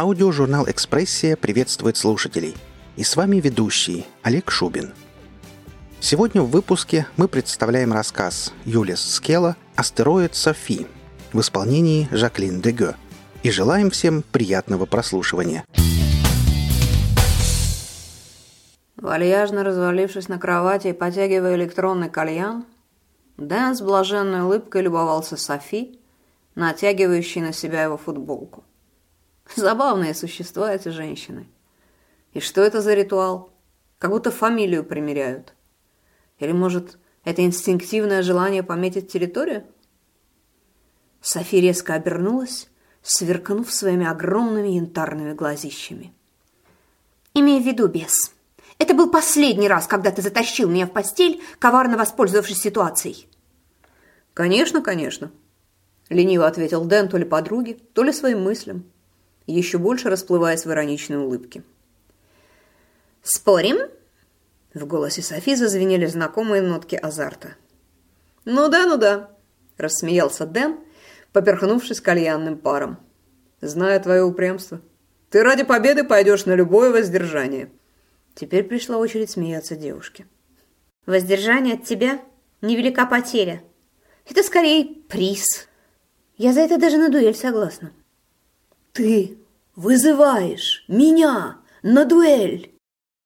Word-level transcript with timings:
Аудиожурнал 0.00 0.64
«Экспрессия» 0.70 1.34
приветствует 1.34 1.96
слушателей. 1.96 2.54
И 2.94 3.02
с 3.02 3.16
вами 3.16 3.40
ведущий 3.40 4.06
Олег 4.22 4.48
Шубин. 4.48 4.92
Сегодня 5.98 6.40
в 6.40 6.50
выпуске 6.50 7.08
мы 7.16 7.26
представляем 7.26 7.92
рассказ 7.92 8.54
Юлис 8.64 9.00
Скела 9.00 9.56
«Астероид 9.74 10.36
Софи» 10.36 10.86
в 11.32 11.40
исполнении 11.40 12.06
Жаклин 12.12 12.60
Деге 12.60 12.94
и 13.42 13.50
желаем 13.50 13.90
всем 13.90 14.22
приятного 14.22 14.86
прослушивания. 14.86 15.64
Вальяжно 18.94 19.64
развалившись 19.64 20.28
на 20.28 20.38
кровати 20.38 20.88
и 20.88 20.92
потягивая 20.92 21.56
электронный 21.56 22.08
кальян, 22.08 22.64
Дэн 23.36 23.74
с 23.74 23.80
блаженной 23.80 24.42
улыбкой 24.42 24.82
любовался 24.82 25.36
Софи, 25.36 25.98
натягивающей 26.54 27.40
на 27.40 27.52
себя 27.52 27.82
его 27.82 27.96
футболку. 27.96 28.62
Забавные 29.56 30.14
существа 30.14 30.74
эти 30.74 30.88
женщины. 30.88 31.46
И 32.32 32.40
что 32.40 32.62
это 32.62 32.80
за 32.80 32.94
ритуал? 32.94 33.50
Как 33.98 34.10
будто 34.10 34.30
фамилию 34.30 34.84
примеряют. 34.84 35.54
Или, 36.38 36.52
может, 36.52 36.98
это 37.24 37.44
инстинктивное 37.44 38.22
желание 38.22 38.62
пометить 38.62 39.10
территорию? 39.10 39.64
Софи 41.20 41.60
резко 41.60 41.94
обернулась, 41.94 42.68
сверкнув 43.02 43.72
своими 43.72 44.06
огромными 44.06 44.68
янтарными 44.68 45.32
глазищами. 45.32 46.12
«Имей 47.34 47.60
в 47.60 47.66
виду, 47.66 47.88
бес, 47.88 48.32
это 48.78 48.94
был 48.94 49.10
последний 49.10 49.68
раз, 49.68 49.86
когда 49.86 50.10
ты 50.10 50.22
затащил 50.22 50.68
меня 50.68 50.86
в 50.86 50.92
постель, 50.92 51.42
коварно 51.58 51.96
воспользовавшись 51.96 52.60
ситуацией». 52.60 53.28
«Конечно, 54.34 54.80
конечно»,— 54.80 55.32
лениво 56.08 56.46
ответил 56.46 56.84
Дэн 56.84 57.08
то 57.08 57.16
ли 57.16 57.24
подруге, 57.24 57.78
то 57.92 58.04
ли 58.04 58.12
своим 58.12 58.42
мыслям, 58.42 58.84
еще 59.52 59.78
больше 59.78 60.10
расплываясь 60.10 60.64
в 60.64 60.70
ироничной 60.70 61.16
улыбке. 61.16 61.62
«Спорим?» 63.22 63.78
В 64.74 64.86
голосе 64.86 65.22
Софи 65.22 65.54
зазвенели 65.54 66.06
знакомые 66.06 66.62
нотки 66.62 66.94
азарта. 66.94 67.56
«Ну 68.44 68.68
да, 68.68 68.86
ну 68.86 68.96
да»,— 68.96 69.30
рассмеялся 69.76 70.46
Дэн, 70.46 70.78
поперхнувшись 71.32 72.00
кальянным 72.00 72.58
паром. 72.58 72.98
«Зная 73.60 73.98
твое 73.98 74.22
упрямство, 74.22 74.80
ты 75.30 75.42
ради 75.42 75.64
победы 75.64 76.04
пойдешь 76.04 76.46
на 76.46 76.54
любое 76.54 76.90
воздержание». 76.90 77.70
Теперь 78.34 78.62
пришла 78.62 78.98
очередь 78.98 79.30
смеяться 79.30 79.74
девушке. 79.74 80.26
«Воздержание 81.06 81.74
от 81.74 81.84
тебя— 81.84 82.20
невелика 82.60 83.04
потеря. 83.04 83.62
Это 84.30 84.42
скорее 84.42 84.84
приз. 85.08 85.66
Я 86.36 86.52
за 86.52 86.60
это 86.60 86.78
даже 86.78 86.98
на 86.98 87.08
дуэль 87.08 87.34
согласна». 87.34 87.92
«Ты 88.98 89.38
вызываешь 89.76 90.84
меня 90.88 91.58
на 91.84 92.04
дуэль!» 92.04 92.74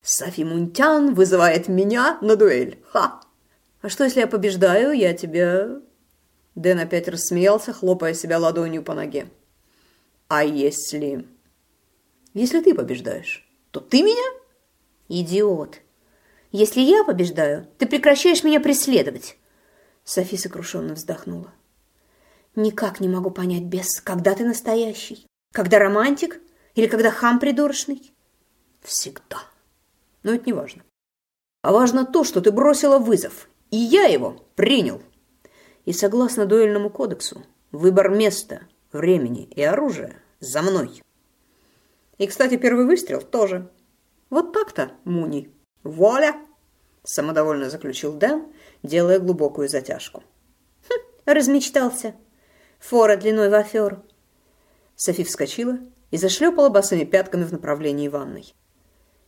Софи 0.03 0.45
Мунтян 0.45 1.15
вызывает 1.15 1.67
меня 1.69 2.19
на 2.21 2.37
дуэль. 2.37 2.83
Ха! 2.91 3.23
А 3.81 3.89
что, 3.89 4.05
если 4.05 4.21
я 4.21 4.27
побеждаю, 4.27 4.93
я 4.93 5.15
тебя...» 5.15 5.81
Дэн 6.57 6.81
опять 6.81 7.09
рассмеялся, 7.09 7.73
хлопая 7.73 8.13
себя 8.13 8.39
ладонью 8.39 8.83
по 8.83 8.93
ноге. 8.93 9.31
«А 10.29 10.45
если...» 10.45 11.27
«Если 12.35 12.61
ты 12.61 12.75
побеждаешь, 12.75 13.49
то 13.71 13.81
ты 13.81 14.03
меня?» 14.03 14.41
«Идиот! 15.09 15.81
Если 16.51 16.83
я 16.83 17.03
побеждаю, 17.03 17.67
ты 17.79 17.87
прекращаешь 17.87 18.45
меня 18.45 18.61
преследовать!» 18.61 19.39
Софи 20.05 20.37
сокрушенно 20.37 20.93
вздохнула. 20.93 21.51
«Никак 22.57 23.01
не 23.01 23.09
могу 23.09 23.31
понять, 23.31 23.63
без, 23.63 24.03
когда 24.03 24.35
ты 24.35 24.45
настоящий. 24.45 25.27
Когда 25.53 25.79
романтик 25.79 26.41
или 26.75 26.87
когда 26.87 27.11
хам 27.11 27.39
придурочный?» 27.39 28.13
«Всегда. 28.83 29.39
Но 30.23 30.33
это 30.33 30.47
не 30.47 30.53
важно. 30.53 30.83
А 31.63 31.73
важно 31.73 32.05
то, 32.05 32.25
что 32.25 32.41
ты 32.41 32.51
бросила 32.51 32.99
вызов, 32.99 33.49
и 33.71 33.77
я 33.77 34.07
его 34.07 34.45
принял. 34.57 35.01
И 35.85 35.93
согласно 35.93 36.47
дуэльному 36.47 36.91
кодексу, 36.91 37.45
выбор 37.71 38.09
места, 38.09 38.63
времени 38.93 39.45
и 39.45 39.63
оружия 39.63 40.17
за 40.41 40.63
мной. 40.63 41.03
И, 42.19 42.27
кстати, 42.27 42.57
первый 42.57 42.85
выстрел 42.85 43.21
тоже 43.21 43.71
вот 44.33 44.53
так-то, 44.53 44.93
Муни. 45.05 45.55
Воля! 45.83 46.35
Самодовольно 47.05 47.69
заключил 47.69 48.15
Дэн, 48.15 48.47
делая 48.83 49.19
глубокую 49.19 49.69
затяжку. 49.69 50.23
Хм, 50.89 51.01
размечтался. 51.27 52.15
Фора 52.79 53.17
длиной 53.17 53.51
в 53.51 53.55
аферу. 53.55 54.05
Софи 54.97 55.25
вскочила 55.25 55.79
и 56.11 56.17
зашлепала 56.17 56.69
босыми 56.69 57.05
пятками 57.05 57.45
в 57.45 57.53
направлении 57.53 58.09
ванной. 58.09 58.55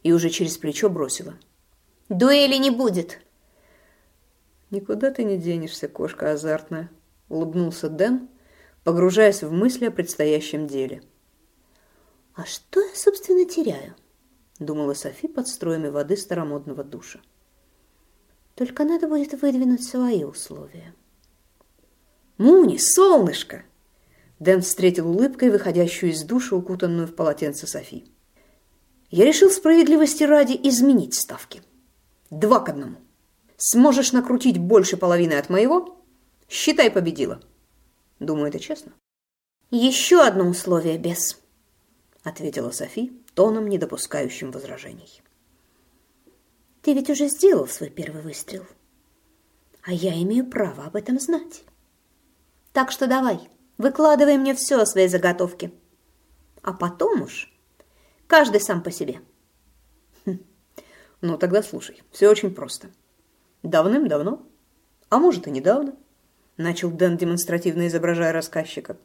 И 0.02 0.12
уже 0.12 0.30
через 0.30 0.58
плечо 0.58 0.88
бросила. 0.90 1.34
«Дуэли 2.08 2.56
не 2.56 2.70
будет!» 2.70 3.20
«Никуда 4.70 5.10
ты 5.10 5.24
не 5.24 5.38
денешься, 5.38 5.88
кошка 5.88 6.32
азартная»,— 6.32 6.90
улыбнулся 7.28 7.88
Дэн, 7.88 8.28
погружаясь 8.82 9.42
в 9.42 9.52
мысли 9.52 9.86
о 9.86 9.90
предстоящем 9.90 10.66
деле. 10.66 11.02
«А 12.34 12.44
что 12.44 12.80
я, 12.80 12.94
собственно, 12.94 13.44
теряю?»— 13.44 13.94
думала 14.58 14.94
Софи 14.94 15.28
под 15.28 15.48
струями 15.48 15.88
воды 15.88 16.16
старомодного 16.16 16.84
душа. 16.84 17.20
«Только 18.54 18.84
надо 18.84 19.08
будет 19.08 19.40
выдвинуть 19.40 19.84
свои 19.84 20.24
условия». 20.24 20.94
«Муни, 22.36 22.78
солнышко!» 22.78 23.64
Дэн 24.44 24.60
встретил 24.60 25.08
улыбкой, 25.08 25.50
выходящую 25.50 26.12
из 26.12 26.22
душа, 26.22 26.54
укутанную 26.54 27.06
в 27.06 27.14
полотенце 27.14 27.66
Софи. 27.66 28.04
«Я 29.10 29.24
решил 29.24 29.50
справедливости 29.50 30.22
ради 30.22 30.52
изменить 30.68 31.14
ставки. 31.14 31.62
Два 32.28 32.60
к 32.60 32.68
одному. 32.68 32.98
Сможешь 33.56 34.12
накрутить 34.12 34.58
больше 34.58 34.98
половины 34.98 35.32
от 35.32 35.48
моего? 35.48 35.98
Считай, 36.46 36.90
победила. 36.90 37.40
Думаю, 38.20 38.48
это 38.48 38.58
честно». 38.60 38.92
«Еще 39.70 40.20
одно 40.20 40.46
условие, 40.46 40.98
без»,— 40.98 41.40
ответила 42.22 42.70
Софи, 42.70 43.18
тоном, 43.32 43.66
не 43.66 43.78
допускающим 43.78 44.50
возражений. 44.50 45.22
«Ты 46.82 46.92
ведь 46.92 47.08
уже 47.08 47.28
сделал 47.28 47.66
свой 47.66 47.88
первый 47.88 48.20
выстрел, 48.20 48.66
а 49.82 49.90
я 49.90 50.12
имею 50.22 50.44
право 50.46 50.84
об 50.84 50.96
этом 50.96 51.18
знать. 51.18 51.64
Так 52.74 52.92
что 52.92 53.06
давай, 53.06 53.48
выкладывай 53.78 54.38
мне 54.38 54.54
все 54.54 54.80
о 54.80 54.86
своей 54.86 55.08
заготовке, 55.08 55.72
а 56.62 56.72
потом 56.72 57.22
уж 57.22 57.52
каждый 58.26 58.60
сам 58.60 58.82
по 58.82 58.90
себе». 58.90 59.20
Хм. 60.24 60.38
«Ну, 61.20 61.38
тогда 61.38 61.62
слушай, 61.62 62.02
все 62.10 62.28
очень 62.28 62.54
просто. 62.54 62.88
Давным-давно, 63.62 64.42
а 65.08 65.18
может 65.18 65.46
и 65.46 65.50
недавно, 65.50 65.94
начал 66.56 66.90
Дэн, 66.90 67.16
демонстративно 67.16 67.86
изображая 67.86 68.32
рассказчика, 68.32 68.96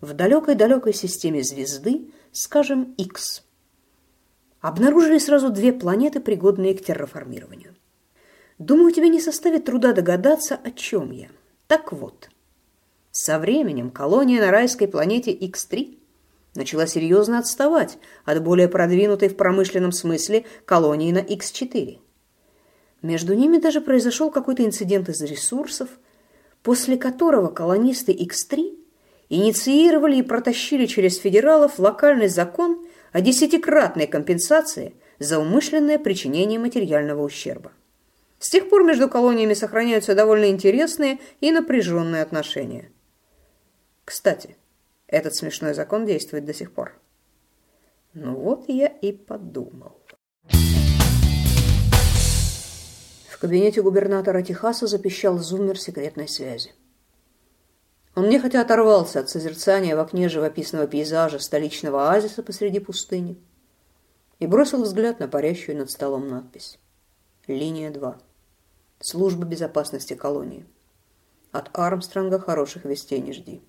в 0.00 0.12
далекой-далекой 0.12 0.92
системе 0.92 1.42
звезды, 1.42 2.10
скажем, 2.32 2.94
X, 2.98 3.44
обнаружили 4.60 5.18
сразу 5.18 5.50
две 5.50 5.72
планеты, 5.72 6.20
пригодные 6.20 6.74
к 6.74 6.84
терраформированию. 6.84 7.74
Думаю, 8.58 8.92
тебе 8.92 9.08
не 9.08 9.20
составит 9.20 9.64
труда 9.64 9.92
догадаться, 9.92 10.56
о 10.56 10.70
чем 10.70 11.10
я. 11.10 11.28
Так 11.66 11.92
вот, 11.92 12.30
со 13.18 13.38
временем 13.38 13.90
колония 13.90 14.42
на 14.42 14.50
райской 14.50 14.86
планете 14.86 15.34
X3 15.34 15.96
начала 16.54 16.86
серьезно 16.86 17.38
отставать 17.38 17.96
от 18.26 18.42
более 18.42 18.68
продвинутой 18.68 19.30
в 19.30 19.36
промышленном 19.36 19.90
смысле 19.92 20.44
колонии 20.66 21.10
на 21.12 21.20
X4. 21.20 21.98
Между 23.00 23.32
ними 23.32 23.56
даже 23.56 23.80
произошел 23.80 24.30
какой-то 24.30 24.66
инцидент 24.66 25.08
из 25.08 25.22
ресурсов, 25.22 25.88
после 26.62 26.98
которого 26.98 27.48
колонисты 27.48 28.12
X3 28.12 28.76
инициировали 29.30 30.16
и 30.16 30.22
протащили 30.22 30.84
через 30.84 31.16
федералов 31.16 31.78
локальный 31.78 32.28
закон 32.28 32.86
о 33.12 33.22
десятикратной 33.22 34.06
компенсации 34.06 34.94
за 35.18 35.38
умышленное 35.38 35.98
причинение 35.98 36.58
материального 36.58 37.22
ущерба. 37.22 37.72
С 38.40 38.50
тех 38.50 38.68
пор 38.68 38.84
между 38.84 39.08
колониями 39.08 39.54
сохраняются 39.54 40.14
довольно 40.14 40.50
интересные 40.50 41.18
и 41.40 41.50
напряженные 41.50 42.20
отношения. 42.20 42.90
Кстати, 44.06 44.56
этот 45.08 45.34
смешной 45.34 45.74
закон 45.74 46.06
действует 46.06 46.44
до 46.44 46.54
сих 46.54 46.72
пор. 46.72 46.98
Ну 48.14 48.36
вот 48.36 48.68
я 48.68 48.86
и 48.86 49.10
подумал. 49.10 50.00
В 53.28 53.38
кабинете 53.38 53.82
губернатора 53.82 54.42
Техаса 54.42 54.86
запищал 54.86 55.38
зуммер 55.38 55.78
секретной 55.78 56.28
связи. 56.28 56.72
Он 58.14 58.28
нехотя 58.28 58.60
оторвался 58.60 59.20
от 59.20 59.28
созерцания 59.28 59.96
в 59.96 60.00
окне 60.00 60.28
живописного 60.28 60.86
пейзажа 60.86 61.40
столичного 61.40 62.08
оазиса 62.08 62.44
посреди 62.44 62.78
пустыни 62.78 63.36
и 64.38 64.46
бросил 64.46 64.84
взгляд 64.84 65.18
на 65.18 65.26
парящую 65.26 65.78
над 65.78 65.90
столом 65.90 66.28
надпись. 66.28 66.78
Линия 67.48 67.90
2. 67.90 68.18
Служба 69.00 69.44
безопасности 69.44 70.14
колонии. 70.14 70.64
От 71.50 71.76
Армстронга 71.76 72.38
хороших 72.38 72.84
вестей 72.84 73.20
не 73.20 73.32
жди. 73.32 73.62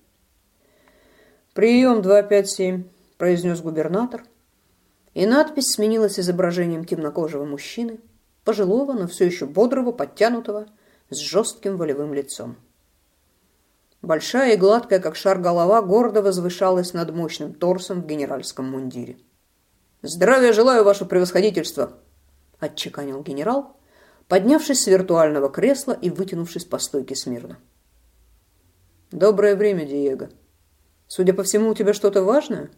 «Прием 1.58 2.02
257», 2.02 2.84
произнес 3.16 3.60
губернатор, 3.60 4.22
и 5.12 5.26
надпись 5.26 5.72
сменилась 5.72 6.20
изображением 6.20 6.84
темнокожего 6.84 7.44
мужчины, 7.44 7.98
пожилого, 8.44 8.92
но 8.92 9.08
все 9.08 9.26
еще 9.26 9.44
бодрого, 9.44 9.90
подтянутого, 9.90 10.68
с 11.10 11.16
жестким 11.16 11.76
волевым 11.76 12.14
лицом. 12.14 12.58
Большая 14.02 14.54
и 14.54 14.56
гладкая, 14.56 15.00
как 15.00 15.16
шар 15.16 15.40
голова, 15.40 15.82
гордо 15.82 16.22
возвышалась 16.22 16.92
над 16.92 17.12
мощным 17.12 17.52
торсом 17.52 18.02
в 18.02 18.06
генеральском 18.06 18.70
мундире. 18.70 19.18
«Здравия 20.02 20.52
желаю, 20.52 20.84
ваше 20.84 21.06
превосходительство!»– 21.06 21.94
отчеканил 22.60 23.20
генерал, 23.24 23.76
поднявшись 24.28 24.84
с 24.84 24.86
виртуального 24.86 25.50
кресла 25.50 25.90
и 25.90 26.08
вытянувшись 26.08 26.66
по 26.66 26.78
стойке 26.78 27.16
смирно. 27.16 27.58
«Доброе 29.10 29.56
время, 29.56 29.84
Диего. 29.84 30.28
Судя 31.08 31.32
по 31.32 31.42
всему, 31.42 31.70
у 31.70 31.74
тебя 31.74 31.94
что-то 31.94 32.22
важное? 32.22 32.70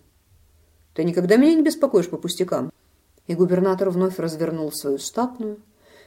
Ты 0.94 1.02
никогда 1.04 1.36
меня 1.36 1.54
не 1.56 1.62
беспокоишь 1.62 2.08
по 2.08 2.16
пустякам?» 2.16 2.72
И 3.26 3.34
губернатор 3.34 3.90
вновь 3.90 4.18
развернул 4.18 4.72
свою 4.72 4.98
статную, 4.98 5.60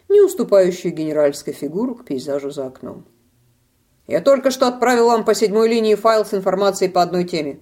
не 0.10 0.22
уступающую 0.22 0.94
генеральской 0.94 1.54
фигуру 1.54 1.96
к 1.96 2.06
пейзажу 2.06 2.50
за 2.50 2.68
окном. 2.68 3.06
«Я 4.08 4.22
только 4.22 4.52
что 4.52 4.68
отправил 4.68 5.08
вам 5.08 5.26
по 5.26 5.36
седьмой 5.36 5.68
линии 5.70 5.96
файл 5.96 6.26
с 6.26 6.34
информацией 6.34 6.90
по 6.90 7.02
одной 7.02 7.26
теме, 7.26 7.60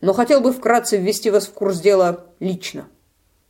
но 0.00 0.12
хотел 0.12 0.40
бы 0.40 0.52
вкратце 0.52 0.96
ввести 0.96 1.30
вас 1.30 1.46
в 1.46 1.52
курс 1.52 1.80
дела 1.80 2.26
лично. 2.38 2.88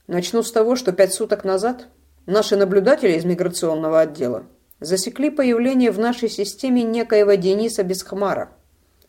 Начну 0.07 0.43
с 0.43 0.51
того, 0.51 0.75
что 0.75 0.93
пять 0.93 1.15
суток 1.15 1.45
назад 1.45 1.89
наши 2.27 2.57
наблюдатели 2.57 3.13
из 3.13 3.25
миграционного 3.25 4.01
отдела 4.01 4.45
засекли 4.81 5.31
появление 5.31 5.91
в 5.91 5.99
нашей 5.99 6.29
системе 6.29 6.83
некоего 6.83 7.35
Дениса 7.35 7.83
Бесхмара, 7.83 8.51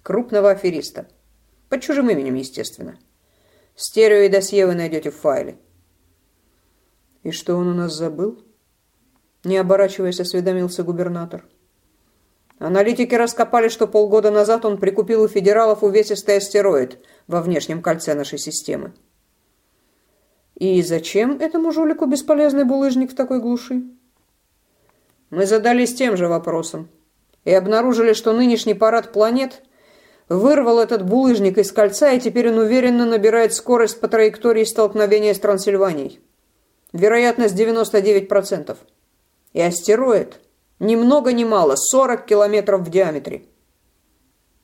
крупного 0.03 0.51
афериста. 0.51 1.07
Под 1.71 1.81
чужим 1.81 2.09
именем, 2.09 2.35
естественно. 2.35 2.99
Стерео 3.77 4.23
и 4.23 4.27
досье 4.27 4.67
вы 4.67 4.75
найдете 4.75 5.09
в 5.09 5.15
файле. 5.15 5.57
«И 7.23 7.31
что 7.31 7.55
он 7.55 7.69
у 7.69 7.73
нас 7.73 7.93
забыл?» 7.93 8.43
Не 9.45 9.55
оборачиваясь, 9.55 10.19
осведомился 10.19 10.83
губернатор. 10.83 11.45
Аналитики 12.59 13.15
раскопали, 13.15 13.69
что 13.69 13.87
полгода 13.87 14.31
назад 14.31 14.65
он 14.65 14.79
прикупил 14.79 15.21
у 15.21 15.29
федералов 15.29 15.81
увесистый 15.81 16.37
астероид 16.37 16.99
во 17.27 17.41
внешнем 17.41 17.81
кольце 17.81 18.15
нашей 18.15 18.37
системы. 18.37 18.93
И 20.55 20.81
зачем 20.81 21.39
этому 21.39 21.71
жулику 21.71 22.05
бесполезный 22.05 22.65
булыжник 22.65 23.13
в 23.13 23.15
такой 23.15 23.39
глуши? 23.39 23.83
Мы 25.29 25.45
задались 25.45 25.95
тем 25.95 26.17
же 26.17 26.27
вопросом 26.27 26.89
и 27.45 27.53
обнаружили, 27.53 28.11
что 28.11 28.33
нынешний 28.33 28.73
парад 28.73 29.13
планет 29.13 29.63
вырвал 30.29 30.79
этот 30.79 31.05
булыжник 31.05 31.57
из 31.57 31.71
кольца, 31.71 32.11
и 32.11 32.19
теперь 32.19 32.49
он 32.49 32.59
уверенно 32.59 33.05
набирает 33.05 33.53
скорость 33.53 33.99
по 33.99 34.07
траектории 34.07 34.63
столкновения 34.63 35.33
с 35.33 35.39
Трансильванией. 35.39 36.19
Вероятность 36.93 37.55
99%. 37.55 38.77
И 39.53 39.61
астероид 39.61 40.39
ни 40.79 40.95
много 40.95 41.33
ни 41.33 41.43
мало 41.43 41.75
40 41.75 42.25
километров 42.25 42.81
в 42.81 42.89
диаметре. 42.89 43.43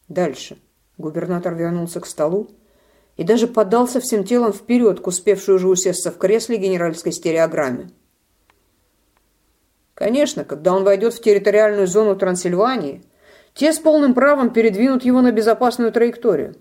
Дальше. 0.07 0.57
Губернатор 0.97 1.53
вернулся 1.53 1.99
к 1.99 2.07
столу 2.07 2.49
и 3.17 3.23
даже 3.23 3.47
подался 3.47 3.99
всем 3.99 4.23
телом 4.23 4.53
вперед 4.53 4.99
к 4.99 5.07
успевшей 5.07 5.55
уже 5.55 5.67
усесться 5.67 6.11
в 6.11 6.17
кресле 6.17 6.57
генеральской 6.57 7.11
стереограмме. 7.11 7.91
Конечно, 9.93 10.43
когда 10.43 10.73
он 10.73 10.83
войдет 10.83 11.13
в 11.13 11.21
территориальную 11.21 11.87
зону 11.87 12.15
Трансильвании, 12.15 13.03
те 13.57 13.73
с 13.73 13.79
полным 13.79 14.13
правом 14.13 14.53
передвинут 14.53 15.03
его 15.03 15.21
на 15.21 15.31
безопасную 15.31 15.91
траекторию. 15.91 16.55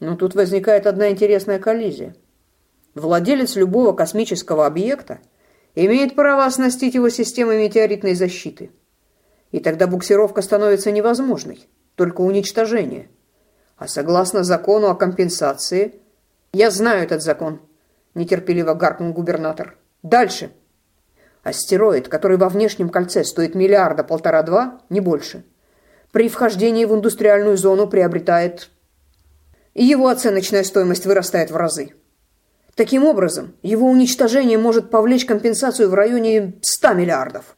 Но 0.00 0.16
тут 0.16 0.34
возникает 0.34 0.86
одна 0.86 1.08
интересная 1.08 1.58
коллизия. 1.58 2.14
Владелец 2.94 3.56
любого 3.56 3.94
космического 3.94 4.66
объекта 4.66 5.20
имеет 5.74 6.14
право 6.14 6.44
оснастить 6.44 6.94
его 6.94 7.08
системой 7.08 7.58
метеоритной 7.58 8.14
защиты. 8.14 8.70
И 9.50 9.60
тогда 9.60 9.86
буксировка 9.86 10.42
становится 10.42 10.90
невозможной, 10.90 11.66
только 11.94 12.20
уничтожение. 12.20 13.08
А 13.78 13.88
согласно 13.88 14.44
закону 14.44 14.88
о 14.88 14.94
компенсации... 14.94 16.00
Я 16.52 16.70
знаю 16.70 17.02
этот 17.02 17.22
закон, 17.22 17.62
нетерпеливо 18.14 18.74
гаркнул 18.74 19.12
губернатор. 19.14 19.78
Дальше. 20.02 20.52
Астероид, 21.42 22.08
который 22.08 22.36
во 22.36 22.50
внешнем 22.50 22.90
кольце 22.90 23.24
стоит 23.24 23.54
миллиарда 23.54 24.04
полтора-два, 24.04 24.82
не 24.90 25.00
больше, 25.00 25.44
при 26.14 26.28
вхождении 26.28 26.84
в 26.84 26.94
индустриальную 26.94 27.56
зону 27.56 27.88
приобретает... 27.88 28.70
И 29.74 29.84
его 29.84 30.06
оценочная 30.06 30.62
стоимость 30.62 31.06
вырастает 31.06 31.50
в 31.50 31.56
разы. 31.56 31.94
Таким 32.76 33.02
образом, 33.02 33.56
его 33.62 33.90
уничтожение 33.90 34.56
может 34.56 34.90
повлечь 34.90 35.26
компенсацию 35.26 35.90
в 35.90 35.94
районе 35.94 36.54
100 36.62 36.92
миллиардов. 36.94 37.56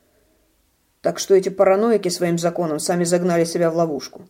Так 1.02 1.18
что 1.18 1.34
эти 1.34 1.50
параноики 1.50 2.08
своим 2.08 2.38
законом 2.38 2.78
сами 2.78 3.04
загнали 3.04 3.44
себя 3.44 3.70
в 3.70 3.76
ловушку. 3.76 4.26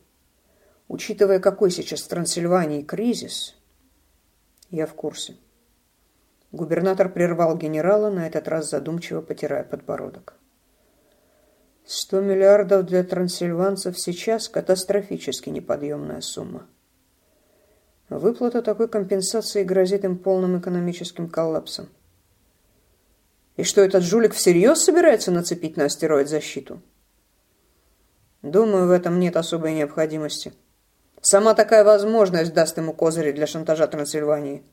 Учитывая, 0.89 1.39
какой 1.39 1.71
сейчас 1.71 2.03
в 2.03 2.09
Трансильвании 2.09 2.83
кризис, 2.83 3.55
я 4.71 4.89
в 4.89 4.95
курсе. 4.95 5.37
Губернатор 6.51 7.09
прервал 7.09 7.57
генерала, 7.57 8.11
на 8.11 8.27
этот 8.27 8.49
раз 8.49 8.71
задумчиво 8.71 9.21
потирая 9.21 9.63
подбородок. 9.63 10.35
Сто 11.89 12.21
миллиардов 12.21 12.85
для 12.85 13.05
трансильванцев 13.05 13.97
сейчас 13.97 14.49
катастрофически 14.49 15.51
неподъемная 15.51 16.21
сумма. 16.21 16.67
Выплата 18.09 18.61
такой 18.61 18.89
компенсации 18.89 19.63
грозит 19.63 20.05
им 20.05 20.19
полным 20.19 20.59
экономическим 20.59 21.29
коллапсом. 21.29 21.89
И 23.57 23.63
что 23.63 23.83
этот 23.83 24.03
жулик 24.03 24.35
всерьез 24.35 24.83
собирается 24.83 25.31
нацепить 25.31 25.77
на 25.77 25.85
астероид 25.85 26.29
защиту? 26.29 26.83
Думаю, 28.43 28.89
в 28.89 28.91
этом 28.91 29.21
нет 29.21 29.37
особой 29.37 29.73
необходимости. 29.73 30.53
Сама 31.21 31.55
такая 31.55 31.85
возможность 31.85 32.53
даст 32.53 32.77
ему 32.79 32.95
козыри 32.95 33.31
для 33.31 33.47
шантажа 33.47 33.87
Трансильвании. 33.87 34.65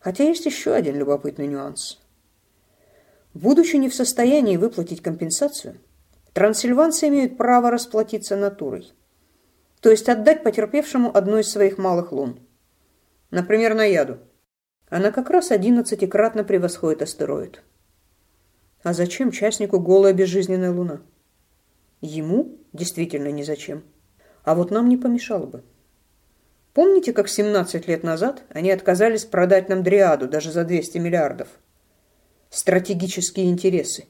Хотя 0.00 0.24
есть 0.24 0.46
еще 0.46 0.74
один 0.74 0.96
любопытный 0.96 1.46
нюанс. 1.46 2.00
Будучи 3.34 3.76
не 3.76 3.88
в 3.88 3.94
состоянии 3.94 4.56
выплатить 4.56 5.00
компенсацию, 5.00 5.78
трансильванцы 6.32 7.08
имеют 7.08 7.36
право 7.36 7.70
расплатиться 7.70 8.36
натурой 8.36 8.92
то 9.82 9.90
есть 9.90 10.08
отдать 10.08 10.44
потерпевшему 10.44 11.14
одну 11.14 11.38
из 11.38 11.50
своих 11.50 11.76
малых 11.76 12.12
лун. 12.12 12.38
Например, 13.30 13.74
на 13.74 13.84
яду. 13.84 14.18
Она 14.88 15.10
как 15.10 15.28
раз 15.28 15.50
одиннадцатикратно 15.50 16.44
превосходит 16.44 17.02
астероид. 17.02 17.62
А 18.84 18.92
зачем 18.92 19.32
частнику 19.32 19.80
голая 19.80 20.12
безжизненная 20.12 20.70
луна? 20.70 21.02
Ему 22.00 22.58
действительно 22.72 23.32
ни 23.32 23.42
зачем. 23.42 23.82
А 24.44 24.54
вот 24.54 24.70
нам 24.70 24.88
не 24.88 24.96
помешало 24.96 25.46
бы. 25.46 25.64
Помните, 26.74 27.12
как 27.12 27.28
17 27.28 27.88
лет 27.88 28.04
назад 28.04 28.44
они 28.50 28.70
отказались 28.70 29.24
продать 29.24 29.68
нам 29.68 29.82
Дриаду 29.82 30.28
даже 30.28 30.52
за 30.52 30.64
200 30.64 30.98
миллиардов? 30.98 31.48
Стратегические 32.50 33.50
интересы. 33.50 34.06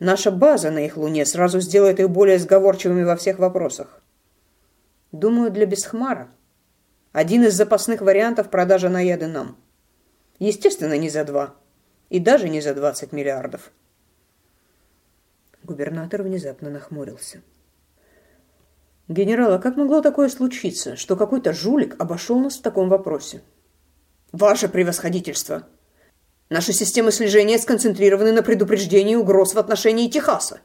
Наша 0.00 0.30
база 0.30 0.70
на 0.70 0.78
их 0.78 0.96
Луне 0.96 1.26
сразу 1.26 1.60
сделает 1.60 2.00
их 2.00 2.08
более 2.08 2.38
сговорчивыми 2.38 3.04
во 3.04 3.16
всех 3.16 3.38
вопросах. 3.38 4.02
Думаю, 5.12 5.50
для 5.50 5.66
Бесхмара. 5.66 6.30
Один 7.12 7.44
из 7.44 7.54
запасных 7.54 8.00
вариантов 8.00 8.48
продажи 8.48 8.88
наяды 8.88 9.26
нам. 9.26 9.58
Естественно, 10.38 10.96
не 10.96 11.10
за 11.10 11.24
два. 11.24 11.54
И 12.08 12.18
даже 12.18 12.48
не 12.48 12.62
за 12.62 12.74
20 12.74 13.12
миллиардов. 13.12 13.72
Губернатор 15.62 16.22
внезапно 16.22 16.70
нахмурился. 16.70 17.42
«Генерал, 19.06 19.52
а 19.52 19.58
как 19.58 19.76
могло 19.76 20.00
такое 20.00 20.28
случиться, 20.28 20.96
что 20.96 21.14
какой-то 21.14 21.52
жулик 21.52 22.00
обошел 22.00 22.38
нас 22.38 22.56
в 22.56 22.62
таком 22.62 22.88
вопросе?» 22.88 23.42
«Ваше 24.32 24.68
превосходительство! 24.68 25.66
Наши 26.50 26.72
системы 26.72 27.12
слежения 27.12 27.58
сконцентрированы 27.58 28.32
на 28.32 28.42
предупреждении 28.42 29.14
угроз 29.14 29.54
в 29.54 29.58
отношении 29.58 30.08
Техаса. 30.08 30.60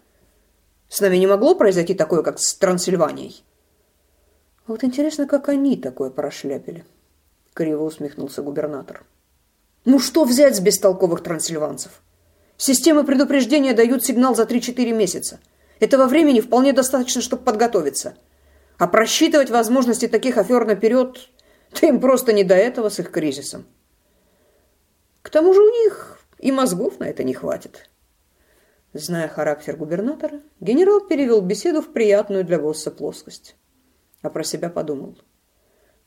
С 0.89 0.99
нами 0.99 1.17
не 1.17 1.27
могло 1.27 1.53
произойти 1.53 1.93
такое, 1.93 2.23
как 2.23 2.39
с 2.39 2.55
Трансильванией?» 2.55 3.43
Вот 4.65 4.83
интересно, 4.83 5.27
как 5.27 5.47
они 5.47 5.77
такое 5.77 6.09
прошляпили. 6.09 6.85
Криво 7.53 7.83
усмехнулся 7.83 8.41
губернатор. 8.41 9.05
Ну 9.85 9.99
что 9.99 10.23
взять 10.23 10.55
с 10.55 10.59
бестолковых 10.59 11.21
трансильванцев? 11.21 12.01
Системы 12.57 13.03
предупреждения 13.03 13.73
дают 13.73 14.03
сигнал 14.03 14.35
за 14.35 14.43
3-4 14.43 14.91
месяца. 14.91 15.39
Этого 15.79 16.07
времени 16.07 16.41
вполне 16.41 16.73
достаточно, 16.73 17.21
чтобы 17.21 17.43
подготовиться. 17.43 18.15
А 18.79 18.87
просчитывать 18.87 19.51
возможности 19.51 20.07
таких 20.07 20.37
афер 20.37 20.65
наперед, 20.65 21.29
да 21.79 21.87
им 21.87 21.99
просто 21.99 22.33
не 22.33 22.43
до 22.43 22.55
этого 22.55 22.89
с 22.89 22.99
их 22.99 23.11
кризисом. 23.11 23.67
К 25.25 25.31
тому 25.31 25.55
же 25.55 25.59
у 25.59 25.69
них 25.69 26.19
и 26.37 26.51
мозгов 26.51 26.99
на 26.99 27.05
это 27.05 27.23
не 27.23 27.33
хватит. 27.33 27.89
Зная 28.93 29.27
характер 29.27 29.75
губернатора, 29.75 30.39
генерал 30.59 31.01
перевел 31.01 31.41
беседу 31.41 31.81
в 31.81 31.91
приятную 31.91 32.45
для 32.45 32.59
босса 32.59 32.91
плоскость 32.91 33.55
а 34.21 34.29
про 34.29 34.43
себя 34.43 34.69
подумал. 34.69 35.17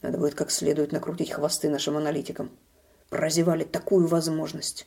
Надо 0.03 0.19
будет 0.19 0.37
как 0.37 0.53
следует 0.53 0.93
накрутить 0.93 1.33
хвосты 1.33 1.69
нашим 1.69 1.97
аналитикам. 1.97 2.57
Прозевали 3.11 3.65
такую 3.65 4.07
возможность. 4.07 4.87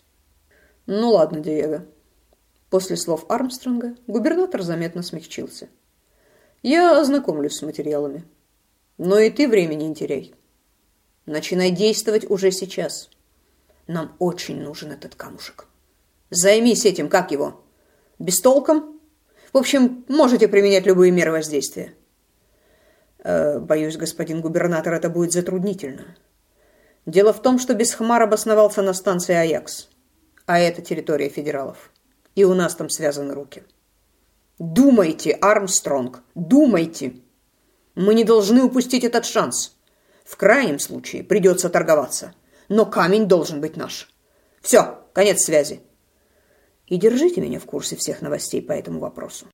Ну 0.85 1.09
ладно, 1.09 1.41
Диего. 1.41 1.85
После 2.69 2.95
слов 2.95 3.25
Армстронга 3.27 3.97
губернатор 4.07 4.61
заметно 4.61 5.03
смягчился. 5.03 5.67
Я 6.63 6.97
ознакомлюсь 6.97 7.57
с 7.57 7.61
материалами. 7.63 8.23
Но 8.97 9.19
и 9.19 9.29
ты 9.29 9.49
времени 9.49 9.83
не 9.83 9.95
теряй. 9.95 10.33
Начинай 11.25 11.71
действовать 11.71 12.29
уже 12.29 12.51
сейчас. 12.51 13.09
Нам 13.91 14.15
очень 14.19 14.61
нужен 14.61 14.93
этот 14.93 15.15
камушек. 15.15 15.67
Займись 16.29 16.85
этим, 16.85 17.09
как 17.09 17.31
его? 17.31 17.61
Бестолком? 18.19 19.01
В 19.51 19.57
общем, 19.57 20.05
можете 20.07 20.47
применять 20.47 20.85
любые 20.85 21.11
меры 21.11 21.33
воздействия. 21.33 21.93
Э, 23.21 23.59
боюсь, 23.59 23.97
господин 23.97 24.39
губернатор, 24.39 24.93
это 24.93 25.09
будет 25.09 25.33
затруднительно. 25.33 26.15
Дело 27.05 27.33
в 27.33 27.41
том, 27.41 27.59
что 27.59 27.73
Бесхмар 27.73 28.21
обосновался 28.21 28.81
на 28.81 28.93
станции 28.93 29.35
Аякс, 29.35 29.89
а 30.45 30.57
это 30.57 30.81
территория 30.81 31.27
федералов. 31.27 31.91
И 32.33 32.45
у 32.45 32.53
нас 32.53 32.75
там 32.75 32.89
связаны 32.89 33.33
руки. 33.33 33.65
Думайте, 34.57 35.31
Армстронг, 35.33 36.23
думайте. 36.33 37.17
Мы 37.95 38.13
не 38.13 38.23
должны 38.23 38.63
упустить 38.63 39.03
этот 39.03 39.25
шанс. 39.25 39.75
В 40.23 40.37
крайнем 40.37 40.79
случае 40.79 41.25
придется 41.25 41.69
торговаться. 41.69 42.33
Но 42.71 42.85
камень 42.85 43.27
должен 43.27 43.59
быть 43.59 43.75
наш. 43.75 44.09
Все, 44.61 45.03
конец 45.11 45.43
связи. 45.43 45.81
И 46.87 46.95
держите 46.95 47.41
меня 47.41 47.59
в 47.59 47.65
курсе 47.65 47.97
всех 47.97 48.21
новостей 48.21 48.61
по 48.61 48.71
этому 48.71 49.01
вопросу. 49.01 49.45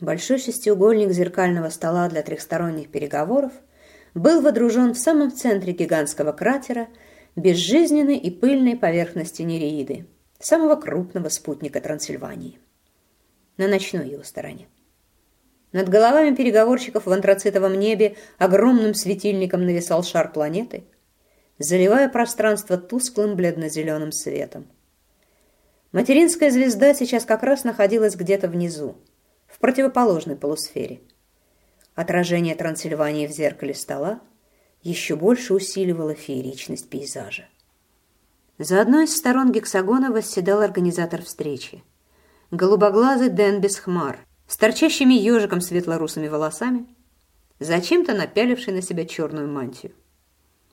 Большой 0.00 0.38
шестиугольник 0.38 1.12
зеркального 1.12 1.70
стола 1.70 2.10
для 2.10 2.22
трехсторонних 2.22 2.90
переговоров 2.90 3.52
был 4.12 4.42
водружен 4.42 4.92
в 4.92 4.98
самом 4.98 5.32
центре 5.32 5.72
гигантского 5.72 6.32
кратера 6.32 6.88
безжизненной 7.34 8.18
и 8.18 8.30
пыльной 8.30 8.76
поверхности 8.76 9.40
Нереиды, 9.40 10.08
самого 10.40 10.76
крупного 10.76 11.30
спутника 11.30 11.80
Трансильвании, 11.80 12.58
на 13.56 13.66
ночной 13.66 14.10
его 14.10 14.24
стороне. 14.24 14.68
Над 15.72 15.88
головами 15.88 16.34
переговорщиков 16.34 17.06
в 17.06 17.10
антрацитовом 17.10 17.78
небе 17.78 18.16
огромным 18.38 18.94
светильником 18.94 19.64
нависал 19.64 20.04
шар 20.04 20.30
планеты, 20.30 20.84
заливая 21.58 22.08
пространство 22.08 22.76
тусклым 22.76 23.36
бледно-зеленым 23.36 24.12
светом. 24.12 24.66
Материнская 25.92 26.50
звезда 26.50 26.94
сейчас 26.94 27.24
как 27.24 27.42
раз 27.42 27.64
находилась 27.64 28.16
где-то 28.16 28.48
внизу, 28.48 28.96
в 29.46 29.58
противоположной 29.58 30.36
полусфере. 30.36 31.00
Отражение 31.94 32.54
Трансильвании 32.54 33.26
в 33.26 33.30
зеркале 33.30 33.74
стола 33.74 34.20
еще 34.82 35.16
больше 35.16 35.54
усиливало 35.54 36.14
фееричность 36.14 36.88
пейзажа. 36.88 37.46
За 38.58 38.80
одной 38.80 39.04
из 39.04 39.16
сторон 39.16 39.52
гексагона 39.52 40.10
восседал 40.10 40.60
организатор 40.60 41.22
встречи. 41.22 41.82
Голубоглазый 42.50 43.28
Дэн 43.28 43.60
Бесхмар, 43.60 44.18
с 44.52 44.56
торчащими 44.58 45.14
ежиком 45.14 45.62
светло-русыми 45.62 46.28
волосами, 46.28 46.84
зачем-то 47.58 48.14
напяливший 48.14 48.74
на 48.74 48.82
себя 48.82 49.06
черную 49.06 49.48
мантию. 49.48 49.92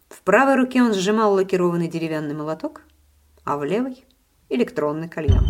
В 0.09 0.21
правой 0.21 0.55
руке 0.55 0.83
он 0.83 0.93
сжимал 0.93 1.35
лакированный 1.35 1.87
деревянный 1.87 2.35
молоток, 2.35 2.81
а 3.45 3.55
в 3.55 3.63
левой— 3.63 4.03
электронный 4.49 5.07
кальян. 5.07 5.45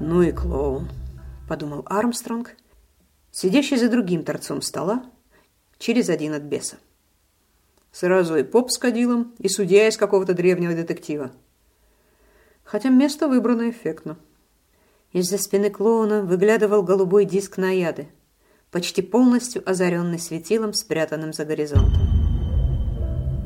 «Ну 0.00 0.22
и 0.22 0.32
клоун»,— 0.32 0.88
подумал 1.48 1.84
Армстронг, 1.86 2.56
сидящий 3.30 3.76
за 3.76 3.88
другим 3.88 4.24
торцом 4.24 4.60
стола, 4.60 5.04
через 5.78 6.08
один 6.08 6.34
от 6.34 6.42
беса. 6.42 6.78
Сразу 7.92 8.34
и 8.34 8.42
поп 8.42 8.72
с 8.72 8.78
кадилом, 8.78 9.36
и 9.38 9.48
судья 9.48 9.86
из 9.86 9.96
какого-то 9.96 10.34
древнего 10.34 10.74
детектива. 10.74 11.30
Хотя 12.66 12.90
место 12.90 13.28
выбрано 13.28 13.70
эффектно. 13.70 14.18
Из-за 15.12 15.38
спины 15.38 15.70
клоуна 15.70 16.20
выглядывал 16.20 16.82
голубой 16.82 17.24
диск 17.24 17.56
наяды, 17.56 18.08
почти 18.70 19.00
полностью 19.00 19.62
озаренный 19.64 20.18
светилом, 20.18 20.74
спрятанным 20.74 21.32
за 21.32 21.46
горизонтом. 21.46 22.02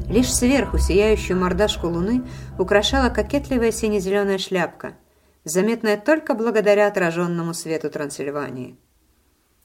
Лишь 0.09 0.35
сверху 0.35 0.79
сияющую 0.79 1.39
мордашку 1.39 1.87
луны 1.87 2.25
украшала 2.59 3.11
кокетливая 3.11 3.71
сине-зеленая 3.71 4.39
шляпка— 4.39 4.97
заметная 5.45 5.97
только 5.97 6.35
благодаря 6.35 6.87
отраженному 6.87 7.55
свету 7.55 7.91
Трансильвании. 7.91 8.77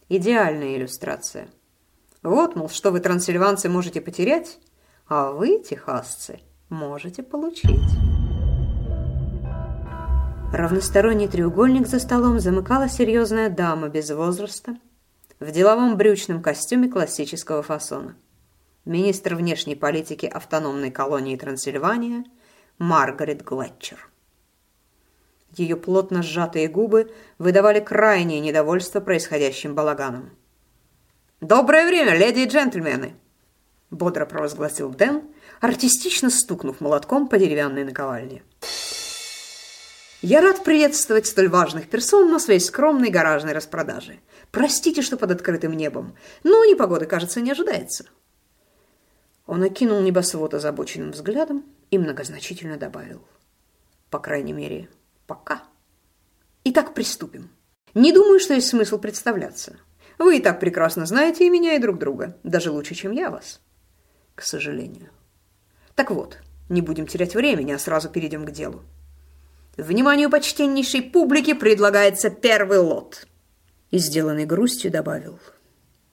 Идеальная 0.09 0.75
иллюстрация. 0.75 1.47
Вот, 2.21 2.55
мол, 2.55 2.69
что 2.69 2.91
вы, 2.91 2.99
трансильванцы, 2.99 3.69
можете 3.69 4.01
потерять, 4.01 4.59
а 5.07 5.31
вы, 5.31 5.59
техасцы, 5.59 6.39
можете 6.69 7.23
получить. 7.23 8.14
Равносторонний 10.53 11.27
треугольник 11.27 11.87
за 11.87 11.99
столом 11.99 12.39
замыкала 12.39 12.87
серьезная 12.87 13.49
дама 13.49 13.89
без 13.89 14.09
возраста 14.11 14.77
в 15.39 15.51
деловом 15.51 15.97
брючном 15.97 16.41
костюме 16.41 16.89
классического 16.89 17.61
фасона. 17.61 18.15
Министр 18.85 19.35
внешней 19.35 19.75
политики 19.75 20.25
автономной 20.25 20.91
колонии 20.91 21.35
Трансильвания 21.35 22.23
Маргарет 22.77 23.43
Глетчер. 23.43 24.09
Ее 25.57 25.75
плотно 25.75 26.21
сжатые 26.21 26.67
губы 26.67 27.11
выдавали 27.37 27.79
крайнее 27.79 28.39
недовольство 28.39 28.99
происходящим 28.99 29.75
балаганом. 29.75 30.31
«Доброе 31.41 31.87
время, 31.87 32.15
леди 32.15 32.39
и 32.39 32.47
джентльмены!» 32.47 33.15
Бодро 33.91 34.25
провозгласил 34.25 34.89
Дэн, 34.89 35.23
артистично 35.61 36.29
стукнув 36.29 36.81
молотком 36.81 37.27
по 37.27 37.37
деревянной 37.37 37.83
наковальне. 37.83 38.43
«Я 40.21 40.41
рад 40.41 40.63
приветствовать 40.63 41.27
столь 41.27 41.49
важных 41.49 41.89
персон 41.89 42.31
на 42.31 42.39
своей 42.39 42.59
скромной 42.59 43.09
гаражной 43.09 43.53
распродаже. 43.53 44.19
Простите, 44.51 45.01
что 45.01 45.17
под 45.17 45.31
открытым 45.31 45.73
небом, 45.73 46.15
но 46.43 46.65
непогоды, 46.65 47.05
кажется, 47.05 47.41
не 47.41 47.51
ожидается». 47.51 48.05
Он 49.45 49.61
окинул 49.63 50.01
небосвод 50.01 50.53
озабоченным 50.53 51.11
взглядом 51.11 51.63
и 51.91 51.97
многозначительно 51.97 52.77
добавил. 52.77 53.21
«По 54.09 54.19
крайней 54.19 54.53
мере, 54.53 54.89
Пока. 55.27 55.63
Итак, 56.63 56.93
приступим. 56.93 57.49
Не 57.93 58.11
думаю, 58.11 58.39
что 58.39 58.53
есть 58.53 58.67
смысл 58.67 58.99
представляться. 58.99 59.77
Вы 60.19 60.37
и 60.37 60.41
так 60.41 60.59
прекрасно 60.59 61.05
знаете 61.05 61.47
и 61.47 61.49
меня, 61.49 61.73
и 61.73 61.79
друг 61.79 61.97
друга. 61.97 62.37
Даже 62.43 62.71
лучше, 62.71 62.93
чем 62.93 63.11
я 63.11 63.29
вас. 63.29 63.59
К 64.35 64.43
сожалению. 64.43 65.09
Так 65.95 66.11
вот, 66.11 66.37
не 66.69 66.81
будем 66.81 67.07
терять 67.07 67.35
времени, 67.35 67.71
а 67.71 67.79
сразу 67.79 68.09
перейдем 68.09 68.45
к 68.45 68.51
делу. 68.51 68.83
Вниманию 69.77 70.29
почтеннейшей 70.29 71.01
публики 71.01 71.53
предлагается 71.53 72.29
первый 72.29 72.79
лот. 72.79 73.27
И 73.91 73.97
сделанный 73.97 74.45
грустью 74.45 74.91
добавил. 74.91 75.39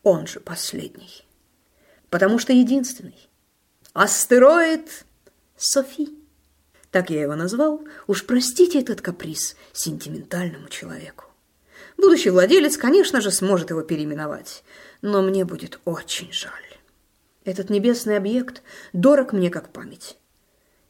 Он 0.03 0.27
же 0.27 0.41
последний. 0.41 1.25
Потому 2.11 2.39
что 2.39 2.53
единственный. 2.53 3.29
Астероид 3.93 5.05
Софи 5.57 6.23
так 6.93 7.09
я 7.09 7.23
его 7.23 7.35
назвал, 7.35 7.83
уж 8.07 8.27
простите 8.27 8.79
этот 8.79 9.01
каприз 9.01 9.57
сентиментальному 9.73 10.69
человеку. 10.69 11.25
Будущий 11.97 12.29
владелец, 12.29 12.77
конечно 12.77 13.23
же, 13.23 13.31
сможет 13.31 13.71
его 13.71 13.81
переименовать, 13.81 14.63
но 15.01 15.23
мне 15.23 15.47
будет 15.47 15.81
очень 15.87 16.31
жаль. 16.33 16.53
Этот 17.45 17.71
небесный 17.71 18.19
объект 18.19 18.63
дорог 18.93 19.33
мне 19.33 19.49
как 19.49 19.73
память. 19.73 20.19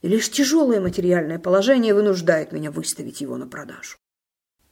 И 0.03 0.09
лишь 0.09 0.31
тяжелое 0.31 0.81
материальное 0.81 1.39
положение 1.39 1.95
вынуждает 1.95 2.53
меня 2.53 2.71
выставить 2.71 3.21
его 3.21 3.37
на 3.37 3.47
продажу. 3.47 3.97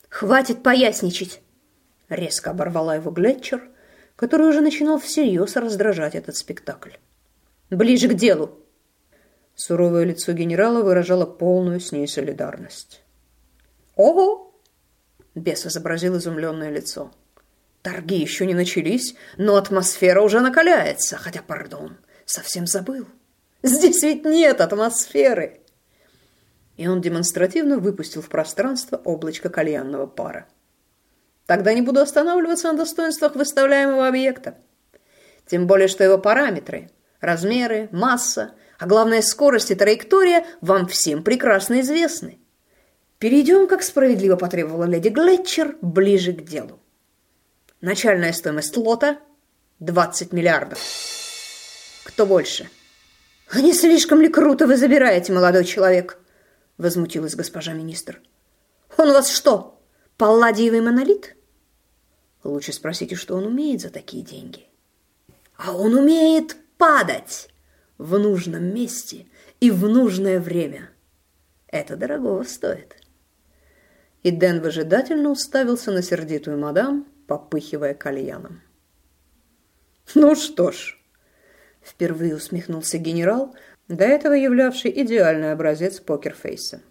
«Хватит 0.08 0.62
поясничать!» 0.62 1.40
Резко 2.08 2.50
оборвала 2.50 2.96
его 2.96 3.12
Глетчер, 3.12 3.62
который 4.16 4.48
уже 4.48 4.60
начинал 4.60 4.98
всерьез 4.98 5.54
раздражать 5.54 6.16
этот 6.16 6.36
спектакль. 6.36 6.90
«Ближе 7.70 8.08
к 8.08 8.14
делу!» 8.14 8.58
Суровое 9.54 10.04
лицо 10.04 10.32
генерала 10.32 10.82
выражало 10.82 11.26
полную 11.26 11.78
с 11.78 11.92
ней 11.92 12.08
солидарность. 12.08 13.02
«Ого!»– 13.94 14.60
бес 15.36 15.64
изобразил 15.64 16.16
изумленное 16.18 16.70
лицо. 16.70 17.12
«Торги 17.82 18.16
еще 18.16 18.46
не 18.46 18.54
начались, 18.54 19.14
но 19.36 19.56
атмосфера 19.56 20.22
уже 20.22 20.40
накаляется, 20.40 21.16
хотя, 21.16 21.40
пардон, 21.42 21.98
совсем 22.24 22.66
забыл. 22.66 23.06
Здесь 23.62 24.02
ведь 24.02 24.24
нет 24.24 24.60
атмосферы!» 24.60 25.60
И 26.76 26.88
он 26.88 27.00
демонстративно 27.00 27.78
выпустил 27.78 28.22
в 28.22 28.28
пространство 28.28 28.96
облачко 28.96 29.48
кальянного 29.50 30.06
пара. 30.06 30.46
«Тогда 31.46 31.74
не 31.74 31.82
буду 31.82 32.00
останавливаться 32.00 32.72
на 32.72 32.78
достоинствах 32.78 33.34
выставляемого 33.34 34.06
объекта. 34.06 34.58
Тем 35.46 35.66
более, 35.66 35.88
что 35.88 36.04
его 36.04 36.18
параметры– 36.18 36.90
размеры, 37.20 37.88
масса– 37.92 38.54
а 38.80 38.86
главное 38.86 39.20
скорость 39.20 39.70
и 39.70 39.74
траектория 39.74 40.46
вам 40.62 40.88
всем 40.88 41.22
прекрасно 41.22 41.82
известны. 41.82 42.38
Перейдем, 43.18 43.68
как 43.68 43.82
справедливо 43.82 44.36
потребовала 44.36 44.84
леди 44.84 45.08
Глетчер, 45.08 45.76
ближе 45.82 46.32
к 46.32 46.42
делу. 46.42 46.80
Начальная 47.82 48.32
стоимость 48.32 48.76
лота– 48.78 49.18
20 49.80 50.32
миллиардов. 50.32 50.78
Кто 52.04 52.24
больше? 52.24 52.70
А 53.50 53.60
не 53.60 53.72
слишком 53.72 54.20
ли 54.20 54.28
круто 54.28 54.66
вы 54.66 54.76
забираете, 54.76 55.32
молодой 55.32 55.64
человек? 55.64 56.18
Возмутилась 56.78 57.34
госпожа 57.34 57.72
министр. 57.72 58.20
Он 58.96 59.10
у 59.10 59.12
вас 59.12 59.28
что, 59.28 59.82
палладиевый 60.16 60.80
монолит? 60.80 61.36
Лучше 62.44 62.72
спросите, 62.72 63.16
что 63.16 63.36
он 63.36 63.46
умеет 63.46 63.80
за 63.80 63.90
такие 63.90 64.22
деньги. 64.22 64.68
А 65.56 65.76
он 65.76 65.94
умеет 65.94 66.56
падать 66.78 67.48
в 67.98 68.18
нужном 68.18 68.64
месте 68.72 69.26
и 69.58 69.70
в 69.70 69.88
нужное 69.88 70.38
время. 70.40 70.90
Это 71.66 71.96
дорогого 71.96 72.44
стоит. 72.44 72.96
И 74.22 74.30
Дэн 74.30 74.60
выжидательно 74.60 75.30
уставился 75.30 75.90
на 75.90 76.02
сердитую 76.02 76.58
мадам, 76.58 77.06
попыхивая 77.26 77.94
кальяном. 77.94 78.62
«Ну 80.14 80.34
что 80.34 80.72
ж»,— 80.72 80.99
впервые 81.82 82.36
усмехнулся 82.36 82.98
генерал, 82.98 83.54
до 83.88 84.04
этого 84.04 84.34
являвший 84.34 84.92
идеальный 85.02 85.52
образец 85.52 86.00
покерфейса. 86.00 86.82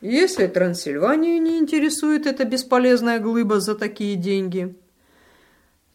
«Если 0.00 0.46
Трансильванию 0.46 1.40
не 1.40 1.58
интересует 1.58 2.26
эта 2.26 2.44
бесполезная 2.44 3.18
глыба 3.18 3.60
за 3.60 3.74
такие 3.74 4.16
деньги, 4.16 4.76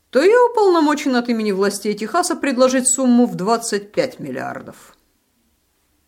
то 0.09 0.21
я 0.21 0.45
уполномочен 0.45 1.15
от 1.15 1.29
имени 1.29 1.51
властей 1.51 1.93
Техаса 1.93 2.35
предложить 2.35 2.89
сумму 2.89 3.25
в 3.25 3.35
25 3.35 4.19
миллиардов». 4.19 4.95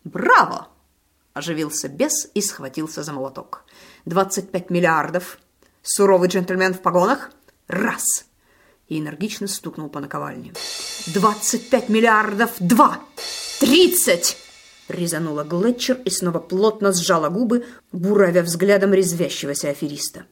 «Браво!»– 0.04 0.68
оживился 1.34 1.88
бес 1.88 2.30
и 2.34 2.40
схватился 2.40 3.02
за 3.02 3.12
молоток. 3.12 3.64
«25 4.06 4.66
миллиардов! 4.70 5.38
Суровый 5.82 6.28
джентльмен 6.28 6.74
в 6.74 6.82
погонах? 6.82 7.30
Раз. 7.66 8.26
И 8.90 8.98
энергично 8.98 9.46
стукнул 9.46 9.88
по 9.88 10.00
наковальне. 10.00 10.52
Двадцать 11.06 11.70
пять 11.70 11.88
миллиардов! 11.88 12.50
Два! 12.58 13.00
Тридцать! 13.60 14.36
Резанула 14.88 15.44
Глетчер 15.44 15.98
и 16.04 16.10
снова 16.10 16.40
плотно 16.40 16.92
сжала 16.92 17.28
губы, 17.28 17.64
буравя 17.92 18.42
взглядом 18.42 18.92
резвящегося 18.92 19.70
афериста. 19.70 20.26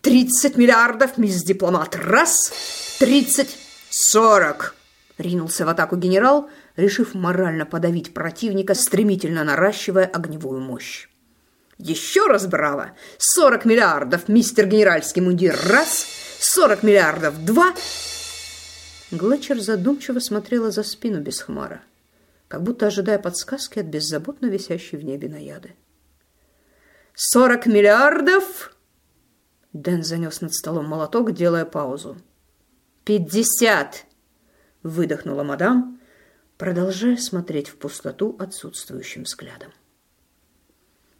«Тридцать 0.00 0.56
миллиардов, 0.56 1.16
мисс 1.16 1.44
дипломат! 1.44 1.94
Раз! 1.94 2.52
Тридцать! 2.98 3.56
Сорок!» 3.88 4.74
Ринулся 5.16 5.64
в 5.64 5.68
атаку 5.68 5.96
генерал, 5.96 6.50
решив 6.74 7.14
морально 7.14 7.66
подавить 7.66 8.12
противника, 8.12 8.74
стремительно 8.74 9.44
наращивая 9.44 10.06
огневую 10.06 10.60
мощь. 10.60 11.08
«Еще 11.78 12.26
раз 12.26 12.48
браво! 12.48 12.92
Сорок 13.16 13.64
миллиардов, 13.64 14.28
мистер 14.28 14.66
генеральский 14.66 15.22
мундир! 15.22 15.56
Раз! 15.68 16.25
Сорок 16.38 16.82
миллиардов! 16.82 17.44
Два!» 17.44 17.74
Глетчер 19.10 19.60
задумчиво 19.60 20.18
смотрела 20.18 20.70
за 20.70 20.82
спину 20.82 21.20
Бесхмара, 21.20 21.82
как 22.48 22.62
будто 22.62 22.88
ожидая 22.88 23.18
подсказки 23.18 23.78
от 23.78 23.86
беззаботно 23.86 24.46
висящей 24.46 24.98
в 24.98 25.04
небе 25.04 25.28
наяды. 25.28 25.74
«Сорок 27.14 27.66
миллиардов!» 27.66 28.74
Дэн 29.72 30.02
занес 30.02 30.40
над 30.40 30.54
столом 30.54 30.86
молоток, 30.86 31.32
делая 31.32 31.64
паузу. 31.64 32.16
«Пятьдесят!»— 33.04 34.04
выдохнула 34.82 35.42
мадам, 35.42 36.00
продолжая 36.58 37.16
смотреть 37.16 37.68
в 37.68 37.76
пустоту 37.76 38.36
отсутствующим 38.38 39.22
взглядом. 39.22 39.72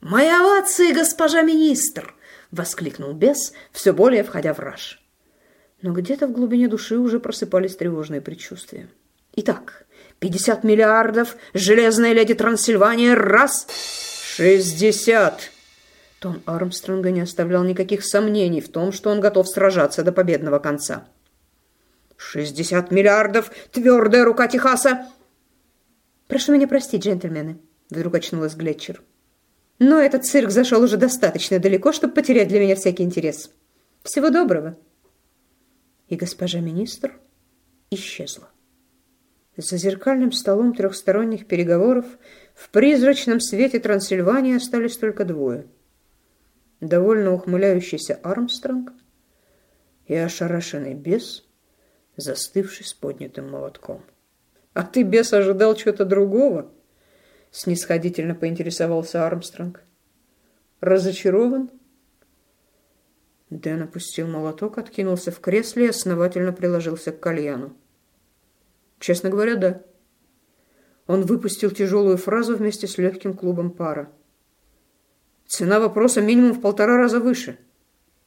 «Мои 0.00 0.28
овации, 0.28 0.92
госпожа 0.92 1.42
министр!»— 1.42 2.14
воскликнул 2.50 3.12
бес, 3.12 3.52
все 3.72 3.92
более 3.92 4.24
входя 4.24 4.52
в 4.52 4.58
раж 4.58 5.05
но 5.86 5.92
где-то 5.92 6.26
в 6.26 6.32
глубине 6.32 6.66
души 6.66 6.98
уже 6.98 7.20
просыпались 7.20 7.76
тревожные 7.76 8.20
предчувствия. 8.20 8.88
Итак, 9.36 9.86
50 10.18 10.64
миллиардов, 10.64 11.36
железная 11.54 12.12
леди 12.12 12.34
Трансильвания, 12.34 13.14
раз, 13.14 13.68
60. 14.34 15.52
Тон 16.18 16.42
Армстронга 16.44 17.12
не 17.12 17.20
оставлял 17.20 17.62
никаких 17.62 18.04
сомнений 18.04 18.60
в 18.60 18.68
том, 18.68 18.90
что 18.90 19.10
он 19.10 19.20
готов 19.20 19.48
сражаться 19.48 20.02
до 20.02 20.10
победного 20.10 20.58
конца. 20.58 21.06
60 22.16 22.90
миллиардов, 22.90 23.52
твердая 23.70 24.24
рука 24.24 24.48
Техаса. 24.48 25.06
Прошу 26.26 26.52
меня 26.52 26.66
простить, 26.66 27.04
джентльмены, 27.04 27.60
вдруг 27.90 28.16
очнулась 28.16 28.56
Глетчер. 28.56 29.02
Но 29.78 30.00
этот 30.00 30.24
цирк 30.26 30.50
зашел 30.50 30.82
уже 30.82 30.96
достаточно 30.96 31.60
далеко, 31.60 31.92
чтобы 31.92 32.14
потерять 32.14 32.48
для 32.48 32.58
меня 32.58 32.74
всякий 32.74 33.04
интерес. 33.04 33.52
Всего 34.02 34.30
доброго 34.30 34.76
и 36.08 36.16
госпожа 36.16 36.60
министр 36.60 37.18
исчезла. 37.90 38.48
За 39.56 39.78
зеркальным 39.78 40.32
столом 40.32 40.74
трехсторонних 40.74 41.46
переговоров 41.46 42.04
в 42.54 42.68
призрачном 42.70 43.40
свете 43.40 43.78
Трансильвании 43.80 44.56
остались 44.56 44.98
только 44.98 45.24
двое. 45.24 45.66
Довольно 46.80 47.32
ухмыляющийся 47.32 48.20
Армстронг 48.22 48.92
и 50.06 50.14
ошарашенный 50.14 50.94
бес, 50.94 51.46
застывший 52.16 52.84
с 52.84 52.92
поднятым 52.92 53.50
молотком. 53.50 54.04
«А 54.74 54.82
ты, 54.82 55.02
бес, 55.02 55.32
ожидал 55.32 55.74
чего-то 55.74 56.04
другого?» 56.04 56.70
Снисходительно 57.50 58.34
поинтересовался 58.34 59.26
Армстронг. 59.26 59.82
«Разочарован?» 60.80 61.70
Дэн 63.50 63.82
опустил 63.82 64.26
молоток, 64.26 64.78
откинулся 64.78 65.30
в 65.30 65.40
кресле 65.40 65.86
и 65.86 65.90
основательно 65.90 66.52
приложился 66.52 67.12
к 67.12 67.20
кальяну. 67.20 67.76
Честно 68.98 69.30
говоря, 69.30 69.56
да. 69.56 69.82
Он 71.06 71.22
выпустил 71.22 71.70
тяжелую 71.70 72.16
фразу 72.16 72.56
вместе 72.56 72.88
с 72.88 72.98
легким 72.98 73.34
клубом 73.34 73.70
пара. 73.70 74.10
Цена 75.46 75.78
вопроса 75.78 76.20
минимум 76.20 76.54
в 76.54 76.60
полтора 76.60 76.96
раза 76.96 77.20
выше. 77.20 77.58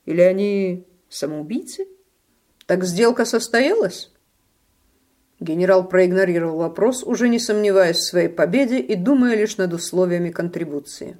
Или 0.05 0.21
они 0.21 0.87
самоубийцы? 1.09 1.85
Так 2.65 2.85
сделка 2.85 3.25
состоялась? 3.25 4.11
Генерал 5.41 5.87
проигнорировал 5.87 6.57
вопрос, 6.57 7.03
уже 7.03 7.27
не 7.27 7.39
сомневаясь 7.39 7.97
в 7.97 8.09
своей 8.09 8.29
победе 8.29 8.79
и 8.79 8.95
думая 8.95 9.35
лишь 9.35 9.57
над 9.57 9.73
условиями 9.73 10.31
контрибуции. 10.31 11.17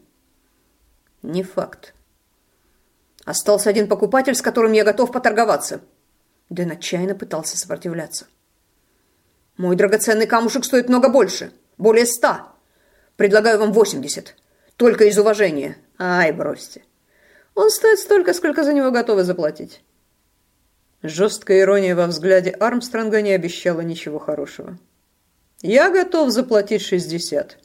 Не 1.21 1.43
факт. 1.43 1.93
Остался 3.29 3.69
один 3.69 3.87
покупатель, 3.87 4.33
с 4.33 4.41
которым 4.41 4.71
я 4.71 4.83
готов 4.83 5.11
поторговаться. 5.11 5.81
Дэн 6.49 6.71
отчаянно 6.71 7.13
пытался 7.13 7.59
сопротивляться. 7.59 8.25
Мой 9.55 9.75
драгоценный 9.75 10.25
камушек 10.25 10.65
стоит 10.65 10.89
много 10.89 11.09
больше. 11.09 11.51
Более 11.77 12.07
ста. 12.07 12.53
Предлагаю 13.17 13.59
вам 13.59 13.71
восемьдесят. 13.71 14.35
Только 14.77 15.03
из 15.05 15.19
уважения. 15.19 15.77
Ай, 15.99 16.31
бросьте. 16.31 16.81
Он 17.53 17.69
стоит 17.69 17.99
столько, 17.99 18.33
сколько 18.33 18.63
за 18.63 18.73
него 18.73 18.89
готовы 18.89 19.23
заплатить. 19.23 19.83
Жесткая 21.03 21.59
ирония 21.59 21.95
во 21.95 22.07
взгляде 22.07 22.49
Армстронга 22.49 23.21
не 23.21 23.33
обещала 23.33 23.81
ничего 23.81 24.17
хорошего. 24.17 24.79
Я 25.61 25.91
готов 25.91 26.31
заплатить 26.31 26.81
шестьдесят. 26.81 27.59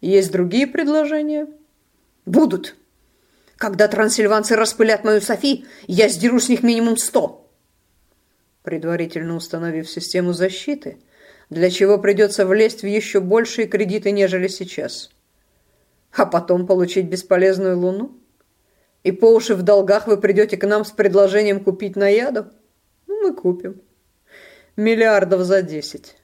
Есть 0.00 0.30
другие 0.30 0.68
предложения? 0.68 1.48
Будут. 2.26 2.76
Когда 3.60 3.88
трансильванцы 3.88 4.56
распылят 4.56 5.04
мою 5.04 5.20
Софи, 5.20 5.66
я 5.86 6.08
сдеру 6.08 6.40
с 6.40 6.48
них 6.48 6.62
минимум 6.62 6.96
сто. 6.96 7.46
Предварительно 8.62 9.36
установив 9.36 9.86
систему 9.86 10.32
защиты, 10.32 10.96
для 11.50 11.68
чего 11.68 11.98
придется 11.98 12.46
влезть 12.46 12.80
в 12.80 12.86
еще 12.86 13.20
большие 13.20 13.68
кредиты, 13.68 14.12
нежели 14.12 14.48
сейчас. 14.48 15.10
А 16.10 16.24
потом 16.24 16.66
получить 16.66 17.10
бесполезную 17.10 17.78
луну? 17.78 18.18
И 19.02 19.12
по 19.12 19.26
уши 19.26 19.54
в 19.54 19.60
долгах 19.60 20.06
вы 20.06 20.16
придете 20.16 20.56
к 20.56 20.66
нам 20.66 20.82
с 20.82 20.90
предложением 20.90 21.62
купить 21.62 21.96
наяду? 21.96 22.46
Ну, 23.06 23.28
мы 23.28 23.34
купим. 23.34 23.82
Миллиардов 24.76 25.42
за 25.42 25.60
десять. 25.60 26.16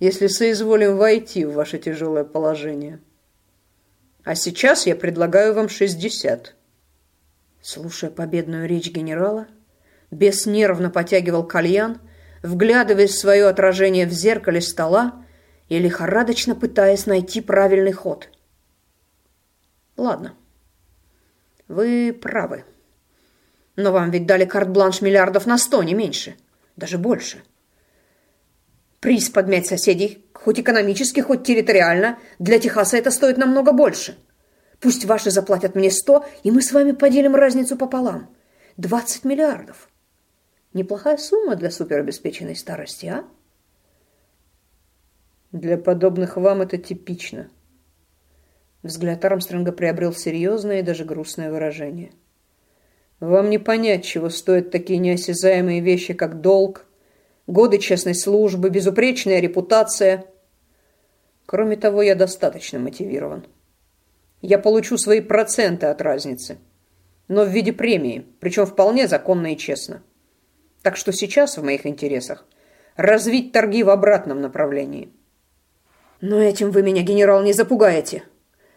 Если 0.00 0.26
соизволим 0.26 0.96
войти 0.96 1.44
в 1.44 1.52
ваше 1.52 1.78
тяжелое 1.78 2.24
положение. 2.24 2.98
А 4.30 4.36
сейчас 4.36 4.86
я 4.86 4.94
предлагаю 4.94 5.54
вам 5.54 5.68
шестьдесят. 5.68 6.54
Слушая 7.60 8.12
победную 8.12 8.68
речь 8.68 8.88
генерала, 8.88 9.48
бес 10.12 10.46
нервно 10.46 10.88
потягивал 10.88 11.42
кальян, 11.42 12.00
вглядываясь 12.40 13.10
в 13.10 13.18
свое 13.18 13.48
отражение 13.48 14.06
в 14.06 14.12
зеркале 14.12 14.60
стола 14.60 15.24
и 15.68 15.80
лихорадочно 15.80 16.54
пытаясь 16.54 17.06
найти 17.06 17.40
правильный 17.40 17.90
ход. 17.90 18.28
Ладно, 19.96 20.36
вы 21.66 22.12
правы. 22.12 22.64
Но 23.74 23.90
вам 23.90 24.12
ведь 24.12 24.26
дали 24.26 24.44
карт-бланш 24.44 25.00
миллиардов 25.00 25.44
на 25.44 25.58
сто, 25.58 25.82
не 25.82 25.94
меньше, 25.94 26.36
даже 26.76 26.98
больше. 26.98 27.42
Приз 29.00 29.28
подмять 29.28 29.66
соседей, 29.66 30.24
хоть 30.44 30.58
экономически, 30.58 31.20
хоть 31.20 31.44
территориально, 31.44 32.18
для 32.38 32.58
Техаса 32.58 32.96
это 32.96 33.10
стоит 33.10 33.36
намного 33.36 33.72
больше. 33.72 34.18
Пусть 34.80 35.04
ваши 35.04 35.30
заплатят 35.30 35.74
мне 35.74 35.90
сто, 35.90 36.24
и 36.42 36.50
мы 36.50 36.62
с 36.62 36.72
вами 36.72 36.92
поделим 36.92 37.34
разницу 37.34 37.76
пополам. 37.76 38.34
Двадцать 38.76 39.24
миллиардов. 39.24 39.88
Неплохая 40.72 41.18
сумма 41.18 41.56
для 41.56 41.70
суперобеспеченной 41.70 42.56
старости, 42.56 43.06
а? 43.06 43.24
Для 45.52 45.76
подобных 45.76 46.36
вам 46.36 46.62
это 46.62 46.78
типично. 46.78 47.50
Взгляд 48.82 49.22
Армстронга 49.24 49.72
приобрел 49.72 50.14
серьезное 50.14 50.78
и 50.78 50.82
даже 50.82 51.04
грустное 51.04 51.50
выражение. 51.50 52.12
Вам 53.18 53.50
не 53.50 53.58
понять, 53.58 54.04
чего 54.04 54.30
стоят 54.30 54.70
такие 54.70 54.98
неосязаемые 54.98 55.80
вещи, 55.80 56.14
как 56.14 56.40
долг, 56.40 56.86
годы 57.46 57.78
честной 57.78 58.14
службы, 58.14 58.70
безупречная 58.70 59.40
репутация. 59.40 60.24
Кроме 61.50 61.74
того, 61.74 62.00
я 62.00 62.14
достаточно 62.14 62.78
мотивирован. 62.78 63.44
Я 64.40 64.56
получу 64.56 64.96
свои 64.96 65.20
проценты 65.20 65.86
от 65.86 66.00
разницы, 66.00 66.58
но 67.26 67.42
в 67.42 67.48
виде 67.48 67.72
премии, 67.72 68.24
причем 68.38 68.66
вполне 68.66 69.08
законно 69.08 69.52
и 69.52 69.56
честно. 69.56 70.00
Так 70.82 70.96
что 70.96 71.12
сейчас 71.12 71.58
в 71.58 71.64
моих 71.64 71.86
интересах 71.86 72.46
развить 72.94 73.50
торги 73.50 73.82
в 73.82 73.90
обратном 73.90 74.40
направлении. 74.40 75.12
Но 76.20 76.40
этим 76.40 76.70
вы 76.70 76.84
меня, 76.84 77.02
генерал, 77.02 77.42
не 77.42 77.52
запугаете. 77.52 78.22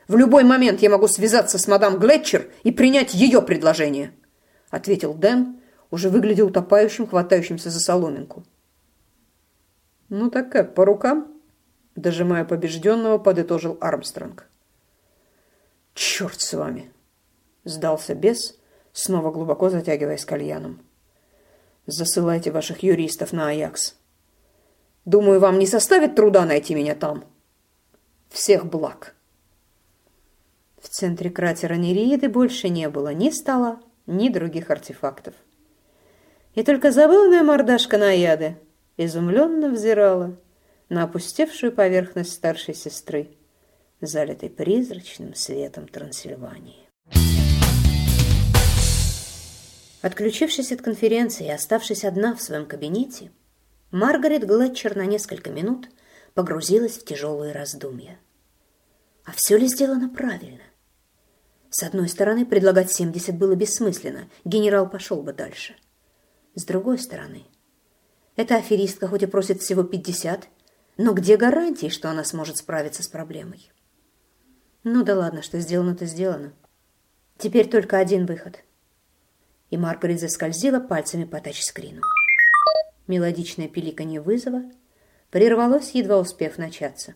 В 0.07 0.17
любой 0.17 0.43
момент 0.43 0.81
я 0.81 0.89
могу 0.89 1.07
связаться 1.07 1.59
с 1.59 1.67
мадам 1.67 1.99
Глетчер 1.99 2.49
и 2.63 2.71
принять 2.71 3.13
ее 3.13 3.43
предложение, 3.43 4.13
ответил 4.71 5.13
Дэн, 5.13 5.59
уже 5.91 6.09
выглядел 6.09 6.47
утопающим, 6.47 7.05
хватающимся 7.05 7.69
за 7.69 7.79
соломинку. 7.79 8.43
Ну 10.09 10.31
так 10.31 10.51
как, 10.51 10.73
по 10.73 10.85
рукам? 10.85 11.32
Дожимая 11.95 12.43
побежденного, 12.43 13.19
подытожил 13.19 13.77
Армстронг. 13.79 14.47
«Черт 15.93 16.41
с 16.41 16.53
вами!»— 16.53 16.91
сдался 17.65 18.15
бес, 18.15 18.57
снова 18.93 19.31
глубоко 19.31 19.69
затягиваясь 19.69 20.25
кальяном. 20.25 20.81
«Засылайте 21.85 22.51
ваших 22.51 22.81
юристов 22.81 23.31
на 23.31 23.49
Аякс. 23.49 23.95
Думаю, 25.05 25.39
вам 25.39 25.59
не 25.59 25.67
составит 25.67 26.15
труда 26.15 26.45
найти 26.45 26.73
меня 26.73 26.95
там. 26.95 27.25
Всех 28.29 28.65
благ!» 28.65 29.15
В 30.81 30.89
центре 30.89 31.29
кратера 31.29 31.75
Нереиды 31.75 32.27
больше 32.27 32.69
не 32.69 32.89
было 32.89 33.13
ни 33.13 33.29
стола, 33.29 33.79
ни 34.07 34.29
других 34.29 34.71
артефактов. 34.71 35.35
И 36.55 36.63
только 36.63 36.91
забавная 36.91 37.43
мордашка 37.43 37.97
Наяды 37.97 38.57
изумленно 38.97 39.69
взирала 39.69 40.35
на 40.89 41.03
опустевшую 41.03 41.71
поверхность 41.71 42.33
старшей 42.33 42.73
сестры 42.73 43.37
залитой 44.01 44.49
призрачным 44.49 45.33
светом 45.35 45.87
Трансильвании. 45.87 46.87
Отключившись 50.01 50.71
от 50.73 50.81
конференции 50.81 51.47
и 51.47 51.51
оставшись 51.51 52.03
одна 52.03 52.35
в 52.35 52.41
своем 52.41 52.65
кабинете, 52.65 53.31
Маргарет 53.91 54.45
Глетчер 54.45 54.95
на 54.97 55.05
несколько 55.05 55.49
минут 55.49 55.87
погрузилась 56.33 56.97
в 56.97 57.05
тяжелые 57.05 57.53
раздумья. 57.53 58.19
А 59.23 59.31
все 59.31 59.57
ли 59.57 59.67
сделано 59.67 60.09
правильно? 60.09 60.63
С 61.69 61.83
одной 61.83 62.09
стороны, 62.09 62.45
предлагать 62.45 62.91
70 62.91 63.37
было 63.37 63.55
бессмысленно, 63.55 64.27
генерал 64.43 64.89
пошел 64.89 65.21
бы 65.23 65.31
дальше. 65.31 65.75
С 66.55 66.65
другой 66.65 66.99
стороны, 66.99 67.43
эта 68.35 68.57
аферистка 68.57 69.07
хоть 69.07 69.23
и 69.23 69.27
просит 69.27 69.61
всего 69.61 69.83
50, 69.83 70.49
но 70.97 71.13
где 71.13 71.37
гарантии, 71.37 71.89
что 71.89 72.09
она 72.09 72.23
сможет 72.23 72.57
справиться 72.57 73.03
с 73.03 73.07
проблемой? 73.07 73.71
Ну 74.83 75.03
да 75.03 75.15
ладно, 75.15 75.41
что 75.41 75.59
сделано, 75.59 75.95
то 75.95 76.05
сделано. 76.05 76.53
Теперь 77.37 77.69
только 77.69 77.97
один 77.97 78.25
выход. 78.25 78.63
И 79.69 79.77
Маргарет 79.77 80.19
заскользила 80.19 80.79
пальцами 80.79 81.25
по 81.25 81.39
тачскрину. 81.39 82.01
Мелодичное 83.07 83.67
пиликанье 83.67 84.21
вызова 84.21 84.63
прервалось, 85.31 85.91
едва 85.91 86.19
успев 86.19 86.57
начаться. 86.57 87.15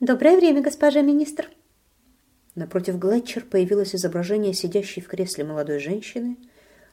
«Доброе 0.00 0.36
время, 0.36 0.62
госпожа 0.62 1.00
министр!» 1.00 1.48
Напротив 2.54 2.98
Глетчер 2.98 3.44
появилось 3.44 3.94
изображение 3.94 4.52
сидящей 4.52 5.00
в 5.00 5.08
кресле 5.08 5.44
молодой 5.44 5.78
женщины, 5.78 6.36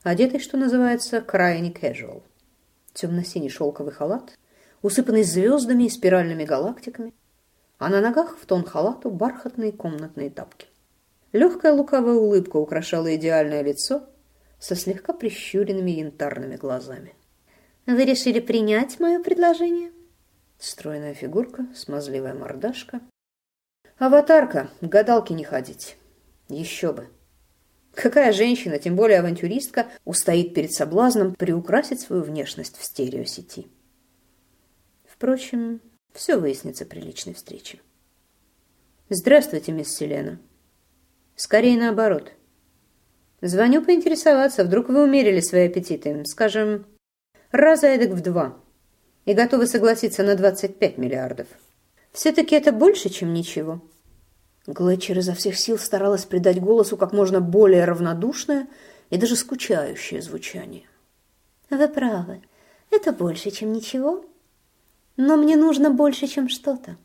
одетой, 0.02 0.40
что 0.40 0.56
называется, 0.56 1.20
крайне 1.20 1.70
casual. 1.70 2.22
Темно-синий 2.94 3.50
шелковый 3.50 3.92
халат, 3.92 4.38
усыпанный 4.82 5.22
звездами 5.22 5.84
и 5.84 5.88
спиральными 5.88 6.44
галактиками, 6.44 7.14
а 7.78 7.88
на 7.88 8.00
ногах 8.00 8.36
в 8.36 8.46
тон 8.46 8.64
халату 8.64 9.10
бархатные 9.10 9.72
комнатные 9.72 10.30
тапки. 10.30 10.66
Легкая 11.32 11.72
лукавая 11.72 12.14
улыбка 12.14 12.56
украшала 12.56 13.14
идеальное 13.14 13.62
лицо 13.62 14.04
со 14.58 14.74
слегка 14.74 15.12
прищуренными 15.12 15.90
янтарными 15.90 16.56
глазами. 16.56 17.14
«Вы 17.86 18.04
решили 18.04 18.40
принять 18.40 19.00
мое 19.00 19.22
предложение?» 19.22 19.92
Стройная 20.58 21.14
фигурка, 21.14 21.66
смазливая 21.74 22.34
мордашка. 22.34 23.00
«Аватарка, 23.98 24.68
гадалки 24.80 25.32
не 25.32 25.44
ходить. 25.44 25.96
Еще 26.48 26.92
бы!» 26.92 27.08
Какая 27.94 28.32
женщина, 28.32 28.78
тем 28.78 28.94
более 28.96 29.18
авантюристка, 29.18 29.86
устоит 30.04 30.54
перед 30.54 30.72
соблазном 30.72 31.34
приукрасить 31.34 32.00
свою 32.00 32.22
внешность 32.22 32.76
в 32.76 32.84
стереосети? 32.84 33.66
Впрочем, 35.20 35.82
все 36.14 36.38
выяснится 36.38 36.86
при 36.86 37.00
личной 37.00 37.34
встрече. 37.34 37.78
Здравствуйте, 39.10 39.70
мисс 39.70 39.94
Селена. 39.94 40.38
Скорее 41.36 41.76
наоборот. 41.78 42.32
Звоню 43.42 43.84
поинтересоваться, 43.84 44.64
вдруг 44.64 44.88
вы 44.88 45.02
умерили 45.02 45.40
свои 45.40 45.66
аппетиты, 45.66 46.24
скажем, 46.24 46.86
раза 47.50 47.88
эдак 47.88 48.12
в 48.12 48.22
два, 48.22 48.56
и 49.26 49.34
готовы 49.34 49.66
согласиться 49.66 50.22
на 50.22 50.36
25 50.36 50.96
миллиардов. 50.96 51.48
Все-таки 52.12 52.54
это 52.54 52.72
больше, 52.72 53.10
чем 53.10 53.34
ничего. 53.34 53.82
Глетчер 54.66 55.18
изо 55.18 55.34
всех 55.34 55.58
сил 55.58 55.76
старалась 55.76 56.24
придать 56.24 56.62
голосу 56.62 56.96
как 56.96 57.12
можно 57.12 57.42
более 57.42 57.84
равнодушное 57.84 58.68
и 59.10 59.18
даже 59.18 59.36
скучающее 59.36 60.22
звучание. 60.22 60.88
Вы 61.68 61.88
правы, 61.88 62.40
это 62.90 63.12
больше, 63.12 63.50
чем 63.50 63.74
ничего, 63.74 64.24
но 65.16 65.36
мне 65.36 65.56
нужно 65.56 65.90
больше, 65.90 66.26
чем 66.26 66.48
что-то. 66.48 66.96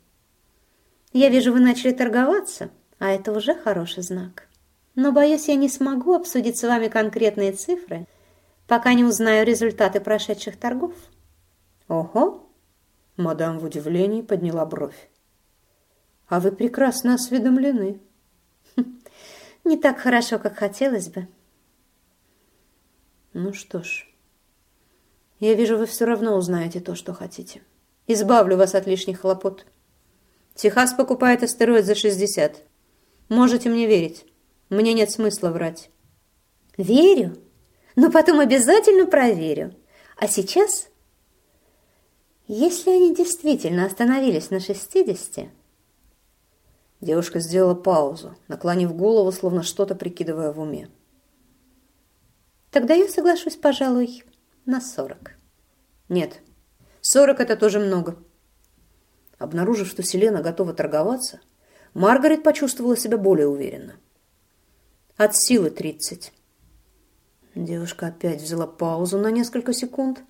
Я 1.13 1.30
вижу, 1.30 1.54
вы 1.54 1.60
начали 1.60 1.91
торговаться, 1.91 2.70
а 3.00 3.10
это 3.12 3.32
уже 3.32 3.56
хороший 3.56 4.04
знак. 4.04 4.48
Но, 4.96 5.12
боюсь, 5.12 5.48
я 5.48 5.56
не 5.56 5.70
смогу 5.70 6.13
обсудить 6.13 6.58
с 6.58 6.63
вами 6.63 6.88
конкретные 6.88 7.52
цифры, 7.52 8.08
пока 8.68 8.94
не 8.94 9.04
узнаю 9.04 9.46
результаты 9.46 10.00
прошедших 10.00 10.58
торгов. 10.58 10.94
Ого! 11.88 12.50
Мадам 13.18 13.60
в 13.60 13.65
удивлении 13.65 14.22
подняла 14.22 14.65
бровь. 14.65 15.10
А 16.28 16.39
вы 16.39 16.52
прекрасно 16.52 17.13
осведомлены. 17.13 18.02
Не 19.63 19.78
так 19.78 20.00
хорошо, 20.00 20.39
как 20.39 20.58
хотелось 20.58 21.10
бы. 21.10 21.28
Ну 23.34 23.54
что 23.54 23.84
ж, 23.84 24.08
я 25.39 25.54
вижу, 25.54 25.78
вы 25.78 25.86
все 25.86 26.06
равно 26.06 26.36
узнаете 26.36 26.80
то, 26.80 26.96
что 26.96 27.13
хотите. 27.13 27.62
Избавлю 28.08 28.58
вас 28.58 28.76
от 28.76 28.86
лишних 28.86 29.22
хлопот. 29.22 29.65
Техас 30.54 30.94
покупает 30.94 31.44
астероид 31.44 31.86
за 31.86 31.96
60. 31.96 32.63
Можете 33.30 33.70
мне 33.70 33.88
верить. 33.88 34.26
Мне 34.70 34.94
нет 34.94 35.12
смысла 35.12 35.50
врать. 35.50 35.89
Верю, 36.78 37.38
но 37.96 38.12
потом 38.12 38.39
обязательно 38.39 39.06
проверю. 39.06 39.74
А 40.18 40.28
сейчас, 40.28 40.88
если 42.48 42.91
они 42.91 43.15
действительно 43.15 43.86
остановились 43.86 44.50
на 44.50 44.60
60... 44.60 45.50
Девушка 47.02 47.39
сделала 47.39 47.76
паузу, 47.76 48.36
наклонив 48.48 48.96
голову, 48.96 49.32
словно 49.32 49.63
что-то 49.63 49.94
прикидывая 49.96 50.52
в 50.52 50.60
уме. 50.60 50.89
Тогда 52.72 52.94
я 52.94 53.08
соглашусь, 53.08 53.58
пожалуй, 53.58 54.24
на 54.65 54.82
40. 54.82 55.34
Нет, 56.10 56.41
Сорок– 57.08 57.39
это 57.39 57.56
тоже 57.56 57.78
много. 57.78 58.18
Обнаружив, 59.38 59.88
что 59.88 60.02
Селена 60.02 60.41
готова 60.41 60.74
торговаться, 60.74 61.39
Маргарет 61.94 62.41
почувствовала 62.41 62.98
себя 62.98 63.20
более 63.20 63.48
уверенно. 63.48 63.94
От 65.15 65.38
силы 65.38 65.70
тридцать. 65.70 66.34
Девушка 67.54 68.08
опять 68.08 68.41
взяла 68.41 68.65
паузу 68.65 69.20
на 69.20 69.30
несколько 69.30 69.72
секунд, 69.72 70.24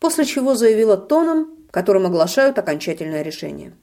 после 0.00 0.24
чего 0.24 0.54
заявила 0.54 0.96
тоном, 0.96 1.54
которым 1.70 2.06
оглашают 2.06 2.58
окончательное 2.58 3.20
решение. 3.20 3.76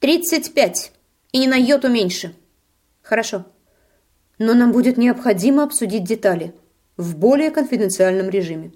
«Тридцать 0.00 0.54
пять! 0.54 0.90
И 1.30 1.38
не 1.38 1.46
на 1.46 1.54
йоту 1.54 1.88
меньше!» 1.88 2.34
«Хорошо. 3.00 3.46
Но 4.40 4.54
нам 4.54 4.72
будет 4.72 4.96
необходимо 4.96 5.62
обсудить 5.62 6.02
детали 6.02 6.52
в 6.96 7.16
более 7.16 7.52
конфиденциальном 7.52 8.28
режиме». 8.28 8.72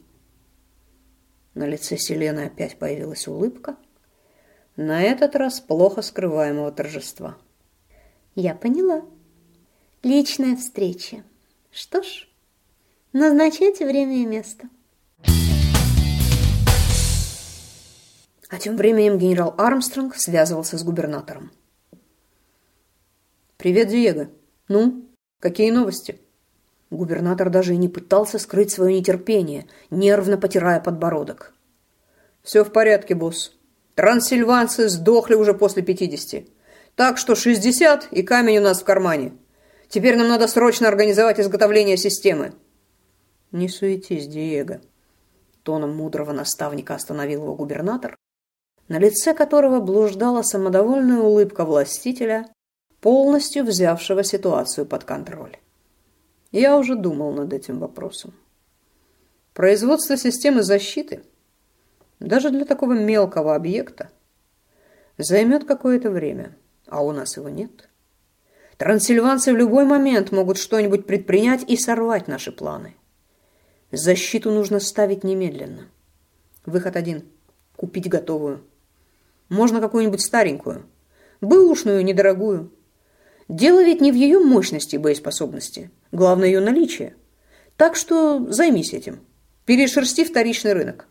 На 1.58 1.64
лице 1.64 1.96
Селены 1.96 2.44
опять 2.44 2.78
появилась 2.78 3.26
улыбка, 3.26 3.74
на 4.76 5.02
этот 5.02 5.34
раз 5.34 5.58
плохо 5.58 6.02
скрываемого 6.02 6.70
торжества. 6.70 7.36
«Я 8.36 8.54
поняла. 8.54 9.02
Личная 10.04 10.54
встреча. 10.54 11.24
Что 11.72 12.04
ж, 12.04 12.28
назначайте 13.12 13.86
время 13.86 14.22
и 14.22 14.24
место. 14.24 14.68
А 18.48 18.58
тем 18.60 18.76
временем 18.76 19.18
генерал 19.18 19.52
Армстронг 19.58 20.14
связывался 20.14 20.78
с 20.78 20.84
губернатором. 20.84 21.50
«Привет, 23.56 23.88
Диего. 23.88 24.30
Ну, 24.68 25.08
какие 25.40 25.72
новости?» 25.72 26.20
Губернатор 26.90 27.50
даже 27.50 27.74
и 27.74 27.76
не 27.76 27.88
пытался 27.88 28.38
скрыть 28.38 28.70
свое 28.70 28.98
нетерпение, 28.98 29.66
нервно 29.90 30.38
потирая 30.38 30.80
подбородок. 30.80 31.52
«Все 32.42 32.64
в 32.64 32.72
порядке, 32.72 33.14
босс. 33.14 33.52
Трансильванцы 33.94 34.88
сдохли 34.88 35.34
уже 35.34 35.52
после 35.52 35.82
пятидесяти. 35.82 36.48
Так 36.94 37.18
что 37.18 37.34
шестьдесят 37.34 38.08
и 38.10 38.22
камень 38.22 38.58
у 38.58 38.62
нас 38.62 38.80
в 38.80 38.84
кармане. 38.84 39.34
Теперь 39.88 40.16
нам 40.16 40.28
надо 40.28 40.48
срочно 40.48 40.88
организовать 40.88 41.38
изготовление 41.38 41.98
системы». 41.98 42.54
«Не 43.52 43.68
суетись, 43.68 44.26
Диего». 44.26 44.80
Тоном 45.62 45.94
мудрого 45.94 46.32
наставника 46.32 46.94
остановил 46.94 47.42
его 47.42 47.54
губернатор, 47.54 48.16
на 48.88 48.98
лице 48.98 49.34
которого 49.34 49.80
блуждала 49.80 50.40
самодовольная 50.40 51.20
улыбка 51.20 51.66
властителя, 51.66 52.48
полностью 53.02 53.64
взявшего 53.64 54.24
ситуацию 54.24 54.86
под 54.86 55.04
контроль. 55.04 55.58
Я 56.50 56.78
уже 56.78 56.96
думал 56.96 57.32
над 57.32 57.52
этим 57.52 57.78
вопросом. 57.78 58.32
Производство 59.52 60.16
системы 60.16 60.62
защиты, 60.62 61.22
даже 62.20 62.50
для 62.50 62.64
такого 62.64 62.92
мелкого 62.92 63.54
объекта, 63.54 64.10
займет 65.18 65.64
какое-то 65.64 66.10
время, 66.10 66.56
а 66.86 67.04
у 67.04 67.12
нас 67.12 67.36
его 67.36 67.48
нет. 67.48 67.88
Трансильванцы 68.78 69.52
в 69.52 69.56
любой 69.56 69.84
момент 69.84 70.30
могут 70.30 70.56
что-нибудь 70.56 71.06
предпринять 71.06 71.68
и 71.68 71.76
сорвать 71.76 72.28
наши 72.28 72.52
планы. 72.52 72.94
Защиту 73.90 74.50
нужно 74.50 74.80
ставить 74.80 75.24
немедленно. 75.24 75.88
Выход 76.64 76.96
один– 76.96 77.24
купить 77.76 78.08
готовую. 78.08 78.62
Можно 79.48 79.80
какую-нибудь 79.80 80.20
старенькую, 80.20 80.86
бэушную, 81.40 82.04
недорогую. 82.04 82.72
Дело 83.48 83.82
ведь 83.82 84.00
не 84.00 84.12
в 84.12 84.14
ее 84.14 84.38
мощности 84.38 84.94
и 84.94 84.98
боеспособности. 84.98 85.90
Главное 86.12 86.48
ее 86.48 86.60
наличие. 86.60 87.16
Так 87.76 87.96
что 87.96 88.50
займись 88.50 88.94
этим. 88.94 89.20
Перешерсти 89.64 90.24
вторичный 90.24 90.72
рынок. 90.72 91.06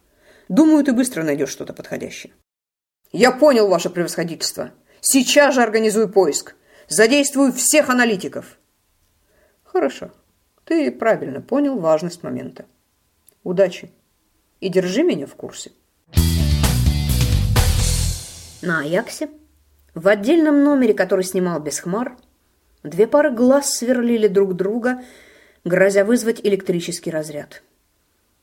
Думаю, 0.49 0.83
ты 0.83 0.93
быстро 0.93 1.23
найдешь 1.23 1.49
что-то 1.49 1.73
подходящее. 1.73 2.33
Я 3.11 3.31
понял 3.31 3.67
ваше 3.67 3.89
превосходительство. 3.89 4.71
Сейчас 5.01 5.55
же 5.55 5.61
организую 5.61 6.09
поиск. 6.09 6.55
Задействую 6.87 7.53
всех 7.53 7.89
аналитиков. 7.89 8.57
Хорошо. 9.63 10.11
Ты 10.63 10.91
правильно 10.91 11.41
понял 11.41 11.79
важность 11.79 12.23
момента. 12.23 12.65
Удачи. 13.43 13.91
И 14.59 14.69
держи 14.69 15.03
меня 15.03 15.27
в 15.27 15.35
курсе. 15.35 15.71
На 18.61 18.79
Аяксе, 18.79 19.29
в 19.93 20.07
отдельном 20.07 20.63
номере, 20.63 20.93
который 20.93 21.23
снимал 21.23 21.59
без 21.59 21.79
хмар, 21.79 22.17
две 22.83 23.07
пары 23.07 23.31
глаз 23.31 23.73
сверлили 23.73 24.27
друг 24.27 24.55
друга, 24.55 25.03
грозя 25.63 26.05
вызвать 26.05 26.41
электрический 26.43 27.11
разряд. 27.11 27.63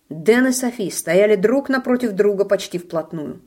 Дэн 0.09 0.49
и 0.49 0.53
Софи 0.53 0.91
стояли 0.91 1.37
друг 1.37 1.69
напротив 1.69 2.13
друга 2.13 2.45
почти 2.45 2.79
вплотную. 2.79 3.41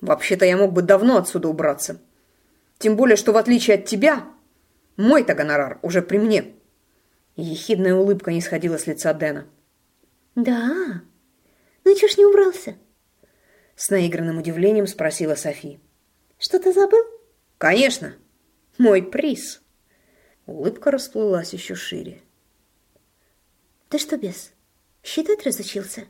Вообще-то 0.00 0.44
я 0.44 0.56
мог 0.56 0.72
бы 0.72 0.82
давно 0.82 1.18
отсюда 1.18 1.48
убраться. 1.48 2.00
Тем 2.78 2.96
более, 2.96 3.16
что 3.16 3.32
в 3.32 3.36
отличие 3.36 3.76
от 3.76 3.84
тебя, 3.84 4.24
мой-то 4.96 5.34
гонорар 5.34 5.78
уже 5.82 6.02
при 6.02 6.18
мне. 6.18 6.54
Ехидная 7.36 7.94
улыбка 7.94 8.32
не 8.32 8.40
сходила 8.40 8.76
с 8.76 8.86
лица 8.86 9.14
Дэна. 9.14 9.46
Да? 10.34 11.02
Ну 11.84 11.94
чё 11.94 12.08
ж 12.08 12.16
не 12.18 12.26
убрался? 12.26 12.76
С 13.76 13.90
наигранным 13.90 14.38
удивлением 14.38 14.86
спросила 14.86 15.34
Софи. 15.34 15.80
Что-то 16.38 16.72
забыл? 16.72 17.04
Конечно. 17.58 18.14
Мой 18.78 19.02
приз. 19.02 19.61
Улыбка 20.46 20.90
расплылась 20.90 21.52
еще 21.52 21.74
шире. 21.74 22.20
Ты 23.88 23.98
что, 23.98 24.16
без? 24.16 24.52
Считать 25.02 25.46
разучился? 25.46 26.04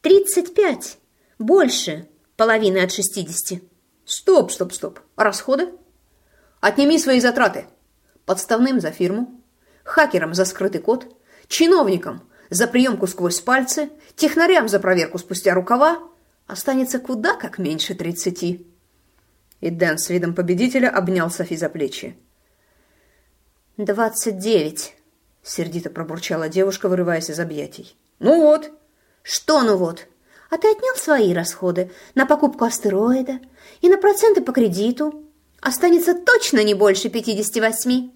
Тридцать 0.00 0.54
пять. 0.54 0.98
Больше 1.38 2.08
половины 2.36 2.78
от 2.78 2.92
шестидесяти. 2.92 3.62
Стоп, 4.04 4.52
стоп, 4.52 4.72
стоп. 4.72 5.00
расходы? 5.16 5.68
Отними 6.60 6.98
свои 6.98 7.20
затраты. 7.20 7.66
Подставным 8.24 8.80
за 8.80 8.90
фирму, 8.90 9.40
хакерам 9.84 10.32
за 10.32 10.44
скрытый 10.44 10.80
код, 10.80 11.06
чиновникам 11.48 12.28
за 12.50 12.68
приемку 12.68 13.06
сквозь 13.06 13.40
пальцы, 13.40 13.90
технарям 14.14 14.68
за 14.68 14.78
проверку 14.78 15.18
спустя 15.18 15.54
рукава, 15.54 15.98
останется 16.46 17.00
куда 17.00 17.34
как 17.34 17.58
меньше 17.58 17.94
тридцати. 17.94 18.66
И 19.60 19.70
Дэн 19.70 19.98
с 19.98 20.08
видом 20.08 20.34
победителя 20.34 20.88
обнял 20.88 21.30
Софи 21.30 21.56
за 21.56 21.68
плечи. 21.68 22.16
«Двадцать 23.76 24.38
девять»,— 24.38 24.94
сердито 25.42 25.88
пробурчала 25.88 26.48
девушка, 26.48 26.88
вырываясь 26.88 27.30
из 27.30 27.40
объятий. 27.40 27.96
«Ну 28.18 28.42
вот». 28.42 28.70
«Что 29.22 29.62
ну 29.62 29.76
вот? 29.76 30.08
А 30.50 30.58
ты 30.58 30.68
отнял 30.70 30.96
свои 30.96 31.32
расходы 31.32 31.90
на 32.14 32.26
покупку 32.26 32.64
астероида 32.64 33.40
и 33.80 33.88
на 33.88 33.98
проценты 33.98 34.42
по 34.42 34.52
кредиту. 34.52 35.24
Останется 35.60 36.14
точно 36.14 36.62
не 36.64 36.74
больше 36.74 37.08
пятидесяти 37.08 37.60
восьми». 37.60 38.12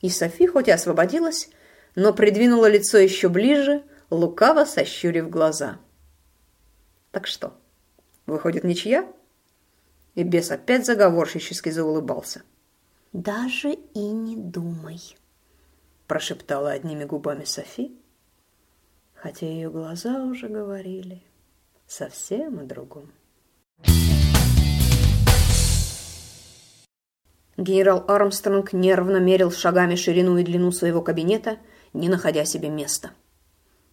И 0.00 0.10
Софи 0.10 0.46
хоть 0.46 0.68
и 0.68 0.70
освободилась, 0.70 1.48
но 1.96 2.12
придвинула 2.12 2.66
лицо 2.70 2.98
еще 2.98 3.28
ближе, 3.28 3.82
лукаво 4.10 4.64
сощурив 4.64 5.28
глаза. 5.28 5.78
Так 7.10 7.26
что, 7.26 7.58
выходит 8.26 8.64
ничья? 8.64 9.10
И 10.14 10.22
бес 10.22 10.50
опять 10.50 10.86
заговорщически 10.86 11.70
заулыбался. 11.70 12.42
«Даже 13.12 13.72
и 13.72 14.00
не 14.00 14.36
думай»,– 14.36 15.00
прошептала 16.06 16.72
одними 16.72 17.04
губами 17.04 17.44
Софи, 17.44 17.96
хотя 19.14 19.46
ее 19.46 19.70
глаза 19.70 20.24
уже 20.24 20.48
говорили 20.48 21.22
совсем 21.86 22.58
о 22.58 22.64
другом. 22.64 23.10
Генерал 27.56 28.04
Армстронг 28.06 28.72
нервно 28.72 29.16
мерил 29.16 29.50
шагами 29.50 29.96
ширину 29.96 30.36
и 30.36 30.44
длину 30.44 30.70
своего 30.70 31.02
кабинета, 31.02 31.56
не 31.92 32.08
находя 32.08 32.44
себе 32.44 32.68
места. 32.68 33.10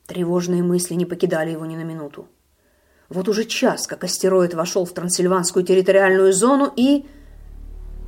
Тревожные 0.05 0.61
мысли 0.61 0.93
не 0.93 1.05
покидали 1.05 1.51
его 1.51 1.65
ни 1.65 1.75
на 1.75 1.83
минуту. 1.83 2.27
Вот 3.09 3.27
уже 3.27 3.45
час, 3.45 3.87
как 3.87 4.03
астероид 4.03 4.53
вошел 4.53 4.85
в 4.85 4.93
Трансильванскую 4.93 5.65
территориальную 5.65 6.33
зону 6.33 6.71
и... 6.75 7.05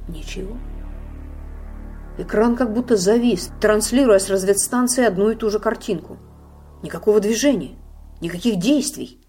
Ничего. 0.07 0.57
Экран 2.17 2.55
как 2.55 2.73
будто 2.73 2.95
завис, 2.95 3.51
транслируя 3.61 4.19
с 4.19 4.29
разведстанции 4.29 5.05
одну 5.05 5.29
и 5.29 5.35
ту 5.35 5.49
же 5.49 5.59
картинку. 5.59 6.17
Никакого 6.81 7.19
движения, 7.19 7.77
никаких 8.21 8.59
действий. 8.59 9.19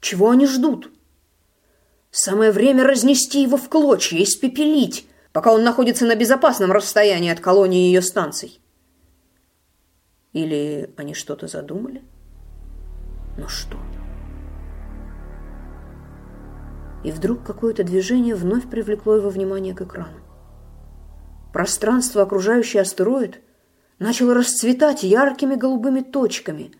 Чего 0.00 0.30
они 0.30 0.46
ждут? 0.46 0.90
Самое 2.10 2.52
время 2.52 2.84
разнести 2.84 3.42
его 3.42 3.56
в 3.56 3.68
клочья, 3.68 4.18
и 4.18 4.24
испепелить, 4.24 5.06
пока 5.32 5.52
он 5.52 5.62
находится 5.64 6.06
на 6.06 6.14
безопасном 6.14 6.72
расстоянии 6.72 7.30
от 7.30 7.40
колонии 7.40 7.86
ее 7.86 8.02
станций. 8.02 8.60
Или 10.32 10.92
они 10.96 11.14
что-то 11.14 11.46
задумали? 11.46 12.02
Но 13.36 13.48
что? 13.48 13.78
и 17.04 17.10
вдруг 17.10 17.42
какое-то 17.42 17.84
движение 17.84 18.34
вновь 18.34 18.68
привлекло 18.68 19.16
его 19.16 19.28
внимание 19.28 19.74
к 19.74 19.82
экрану. 19.82 20.21
Пространство, 21.52 22.22
окружающее 22.22 22.82
астероид, 22.82 23.40
начало 23.98 24.34
расцветать 24.34 25.02
яркими 25.02 25.54
голубыми 25.54 26.00
точками, 26.00 26.72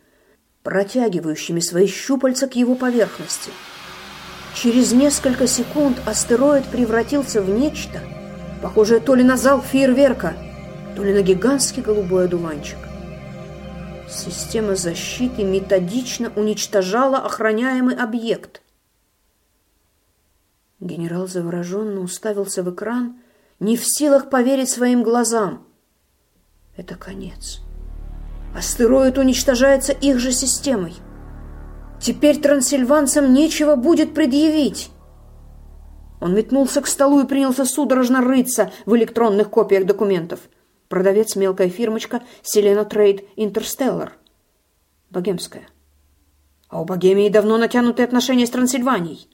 протягивающими 0.63 1.59
свои 1.59 1.87
щупальца 1.87 2.47
к 2.47 2.55
его 2.55 2.75
поверхности. 2.75 3.51
Через 4.55 4.91
несколько 4.91 5.47
секунд 5.47 6.01
астероид 6.05 6.65
превратился 6.65 7.41
в 7.41 7.49
нечто, 7.49 7.99
похожее 8.61 8.99
то 8.99 9.15
ли 9.15 9.23
на 9.23 9.37
зал 9.37 9.61
фейерверка, 9.61 10.33
то 10.95 11.03
ли 11.03 11.13
на 11.13 11.21
гигантский 11.21 11.81
голубой 11.81 12.25
одуванчик. 12.25 12.77
Система 14.09 14.75
защиты 14.75 15.43
методично 15.43 16.31
уничтожала 16.35 17.17
охраняемый 17.17 17.95
объект. 17.95 18.61
Генерал 20.79 21.27
завороженно 21.27 22.01
уставился 22.01 22.61
в 22.61 22.73
экран, 22.73 23.17
не 23.59 23.77
в 23.77 23.85
силах 23.85 24.29
поверить 24.29 24.69
своим 24.69 25.03
глазам. 25.03 25.67
Это 26.75 26.95
конец. 26.95 27.61
Астероид 28.55 29.17
уничтожается 29.17 29.93
их 29.93 30.19
же 30.19 30.31
системой. 30.31 30.93
Теперь 31.99 32.41
трансильванцам 32.41 33.33
нечего 33.33 33.75
будет 33.75 34.13
предъявить. 34.13 34.91
Он 36.19 36.35
метнулся 36.35 36.81
к 36.81 36.87
столу 36.87 37.21
и 37.21 37.27
принялся 37.27 37.65
судорожно 37.65 38.21
рыться 38.21 38.71
в 38.85 38.95
электронных 38.95 39.49
копиях 39.49 39.85
документов. 39.85 40.39
Продавец 40.87 41.35
мелкая 41.35 41.69
фирмочка 41.69 42.21
Селена 42.41 42.85
Трейд 42.85 43.25
Интерстеллар. 43.35 44.13
Богемская. 45.09 45.67
А 46.69 46.81
у 46.81 46.85
Богемии 46.85 47.29
давно 47.29 47.57
натянутые 47.57 48.05
отношения 48.05 48.47
с 48.47 48.49
Трансильванией. 48.51 49.27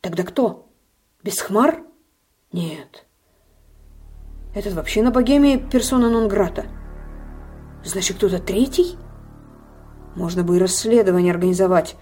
Тогда 0.00 0.22
кто? 0.22 0.68
Бесхмар? 1.22 1.82
Нет. 2.52 3.06
Этот 4.58 4.72
вообще 4.72 5.02
на 5.04 5.12
Богемии 5.12 5.56
персона 5.56 6.10
нон-грата. 6.10 6.66
Значит, 7.84 8.16
кто-то 8.16 8.40
третий? 8.40 8.98
Можно 10.16 10.42
бы 10.42 10.56
и 10.56 10.58
расследование 10.58 11.32
организовать, 11.32 11.94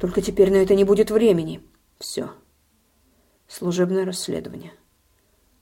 только 0.00 0.20
теперь 0.20 0.50
на 0.50 0.56
это 0.56 0.74
не 0.74 0.82
будет 0.82 1.12
времени. 1.12 1.62
Все. 2.00 2.30
Служебное 3.46 4.04
расследование. 4.04 4.72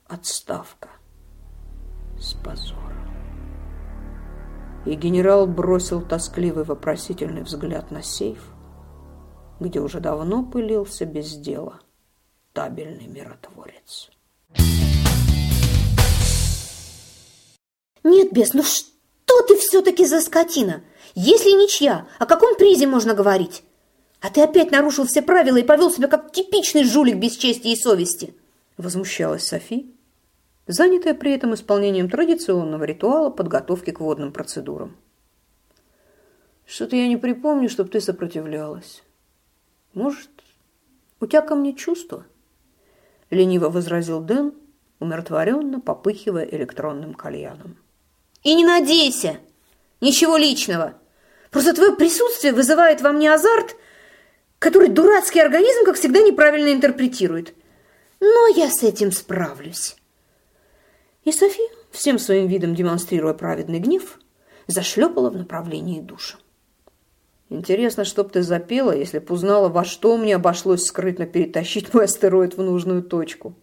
Отставка. 0.07 0.89
С 2.19 2.33
позором. 2.33 3.13
И 4.87 4.95
генерал 4.95 5.45
бросил 5.45 6.01
тоскливый 6.01 6.63
вопросительный 6.63 7.43
взгляд 7.43 7.91
на 7.91 8.01
сейф, 8.01 8.55
где 9.59 9.81
уже 9.81 9.99
давно 9.99 10.43
пылился 10.43 11.05
без 11.05 11.31
дела 11.35 11.79
табельный 12.53 13.05
миротворец. 13.05 14.09
Нет, 18.03 18.31
бес, 18.31 18.53
ну 18.53 18.63
что 18.63 19.41
ты 19.47 19.57
все-таки 19.57 20.05
за 20.05 20.21
скотина? 20.21 20.83
Если 21.15 21.49
ничья, 21.49 22.07
о 22.17 22.25
каком 22.25 22.55
призе 22.55 22.87
можно 22.87 23.13
говорить? 23.13 23.63
А 24.21 24.29
ты 24.29 24.41
опять 24.41 24.71
нарушил 24.71 25.05
все 25.05 25.21
правила 25.21 25.57
и 25.57 25.63
повел 25.63 25.91
себя 25.91 26.07
как 26.07 26.31
типичный 26.31 26.83
жулик 26.83 27.17
без 27.17 27.35
чести 27.37 27.67
и 27.67 27.75
совести. 27.75 28.35
Возмущалась 28.77 29.47
Софи, 29.47 29.93
занятая 30.67 31.13
при 31.13 31.33
этом 31.33 31.53
исполнением 31.53 32.09
традиционного 32.09 32.83
ритуала 32.83 33.29
подготовки 33.29 33.91
к 33.91 33.99
водным 33.99 34.31
процедурам. 34.31 34.95
Что-то 36.65 36.95
я 36.95 37.07
не 37.07 37.17
припомню, 37.17 37.69
чтобы 37.69 37.89
ты 37.89 37.99
сопротивлялась. 37.99 39.03
Может, 39.93 40.29
у 41.19 41.25
тебя 41.25 41.41
ко 41.41 41.55
мне 41.55 41.73
чувства? 41.73 42.25
Лениво 43.31 43.69
возразил 43.69 44.21
Дэн, 44.21 44.53
умиротворенно 44.99 45.81
попыхивая 45.81 46.43
электронным 46.43 47.13
кальяном. 47.13 47.77
И 48.43 48.55
не 48.55 48.65
надейся! 48.65 49.37
Ничего 50.01 50.37
личного. 50.37 50.93
Просто 51.51 51.73
твое 51.73 51.95
присутствие 51.95 52.53
вызывает 52.53 53.01
во 53.01 53.11
мне 53.11 53.33
азарт, 53.33 53.75
который 54.59 54.89
дурацкий 54.89 55.39
организм, 55.39 55.83
как 55.85 55.95
всегда, 55.95 56.21
неправильно 56.21 56.71
интерпретирует. 56.73 57.53
Но 58.19 58.47
я 58.55 58.69
с 58.69 58.83
этим 58.83 59.11
справлюсь. 59.11 59.95
И 61.23 61.31
Софи, 61.31 61.63
всем 61.91 62.19
своим 62.19 62.47
видом 62.47 62.75
демонстрируя 62.75 63.33
праведный 63.33 63.79
гнев, 63.79 64.19
зашлепала 64.67 65.29
в 65.29 65.37
направлении 65.37 66.01
душа. 66.01 66.37
Интересно, 67.49 68.05
что 68.05 68.23
б 68.23 68.29
ты 68.29 68.43
запела, 68.43 68.95
если 68.95 69.19
б 69.19 69.33
узнала, 69.33 69.69
во 69.69 69.83
что 69.83 70.15
мне 70.17 70.35
обошлось 70.35 70.85
скрытно 70.85 71.25
перетащить 71.25 71.93
мой 71.93 72.05
астероид 72.05 72.55
в 72.55 72.61
нужную 72.61 73.01
точку, 73.01 73.55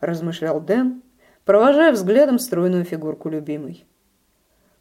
размышлял 0.00 0.60
Дэн, 0.60 1.02
провожая 1.44 1.92
взглядом 1.92 2.38
стройную 2.38 2.84
фигурку 2.84 3.28
любимой. 3.28 3.84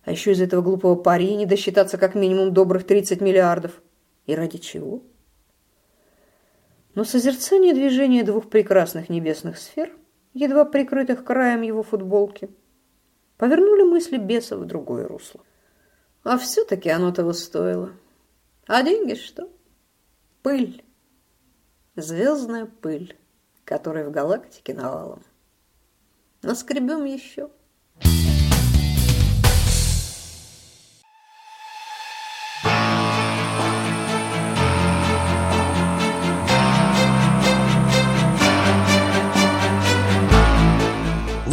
А 0.05 0.11
еще 0.11 0.31
из 0.31 0.41
этого 0.41 0.61
глупого 0.61 0.95
пари 0.95 1.35
не 1.35 1.47
досчитаться 1.47 1.97
как 1.97 2.13
минимум 2.13 2.53
добрых 2.53 2.85
30 2.85 3.21
миллиардов. 3.21 3.81
И 4.27 4.35
ради 4.35 4.59
чего? 4.59 5.01
Но 6.93 7.03
созерцание 7.03 7.73
движения 7.73 8.23
двух 8.23 8.49
прекрасных 8.49 9.09
небесных 9.09 9.57
сфер, 9.57 9.91
едва 10.33 10.63
прикрытых 10.63 11.25
краем 11.25 11.63
его 11.63 11.81
футболки, 11.81 12.49
повернули 13.37 13.83
мысли 13.83 14.17
беса 14.17 14.57
в 14.57 14.65
другое 14.65 15.07
русло. 15.07 15.41
А 16.23 16.37
все-таки 16.37 16.89
оно 16.89 17.11
того 17.11 17.33
стоило. 17.33 17.91
А 18.67 18.83
деньги 18.83 19.15
что? 19.15 19.49
Пыль. 20.43 20.83
Звездная 21.95 22.67
пыль, 22.67 23.17
которая 23.63 24.07
в 24.07 24.11
галактике 24.11 24.73
навалом. 24.75 25.23
Наскребем 26.43 27.05
еще. 27.05 27.49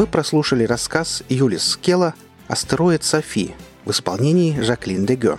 Вы 0.02 0.08
прослушали 0.08 0.64
рассказ 0.64 1.22
Юлис 1.28 1.62
Скелла 1.62 2.14
«Астероид 2.48 3.04
Софи» 3.04 3.54
в 3.84 3.92
исполнении 3.92 4.58
Жаклин 4.58 5.06
Дегё. 5.06 5.38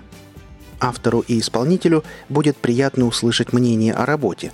Автору 0.80 1.19
и 1.19 1.38
исполнителю 1.38 2.06
будет 2.30 2.56
приятно 2.56 3.06
услышать 3.06 3.52
мнение 3.52 3.93
о 3.93 4.06
работе. 4.06 4.54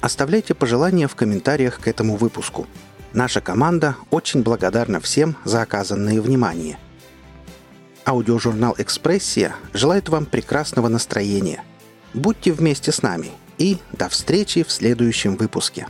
Оставляйте 0.00 0.54
пожелания 0.54 1.08
в 1.08 1.16
комментариях 1.16 1.80
к 1.80 1.88
этому 1.88 2.14
выпуску. 2.14 2.68
Наша 3.12 3.40
команда 3.40 3.96
очень 4.12 4.44
благодарна 4.44 5.00
всем 5.00 5.34
за 5.42 5.62
оказанное 5.62 6.20
внимание. 6.22 6.78
Аудиожурнал 8.04 8.76
«Экспрессия» 8.78 9.56
желает 9.72 10.08
вам 10.08 10.26
прекрасного 10.26 10.86
настроения. 10.86 11.64
Будьте 12.14 12.52
вместе 12.52 12.92
с 12.92 13.02
нами 13.02 13.32
и 13.58 13.78
до 13.90 14.08
встречи 14.08 14.62
в 14.62 14.70
следующем 14.70 15.34
выпуске. 15.34 15.88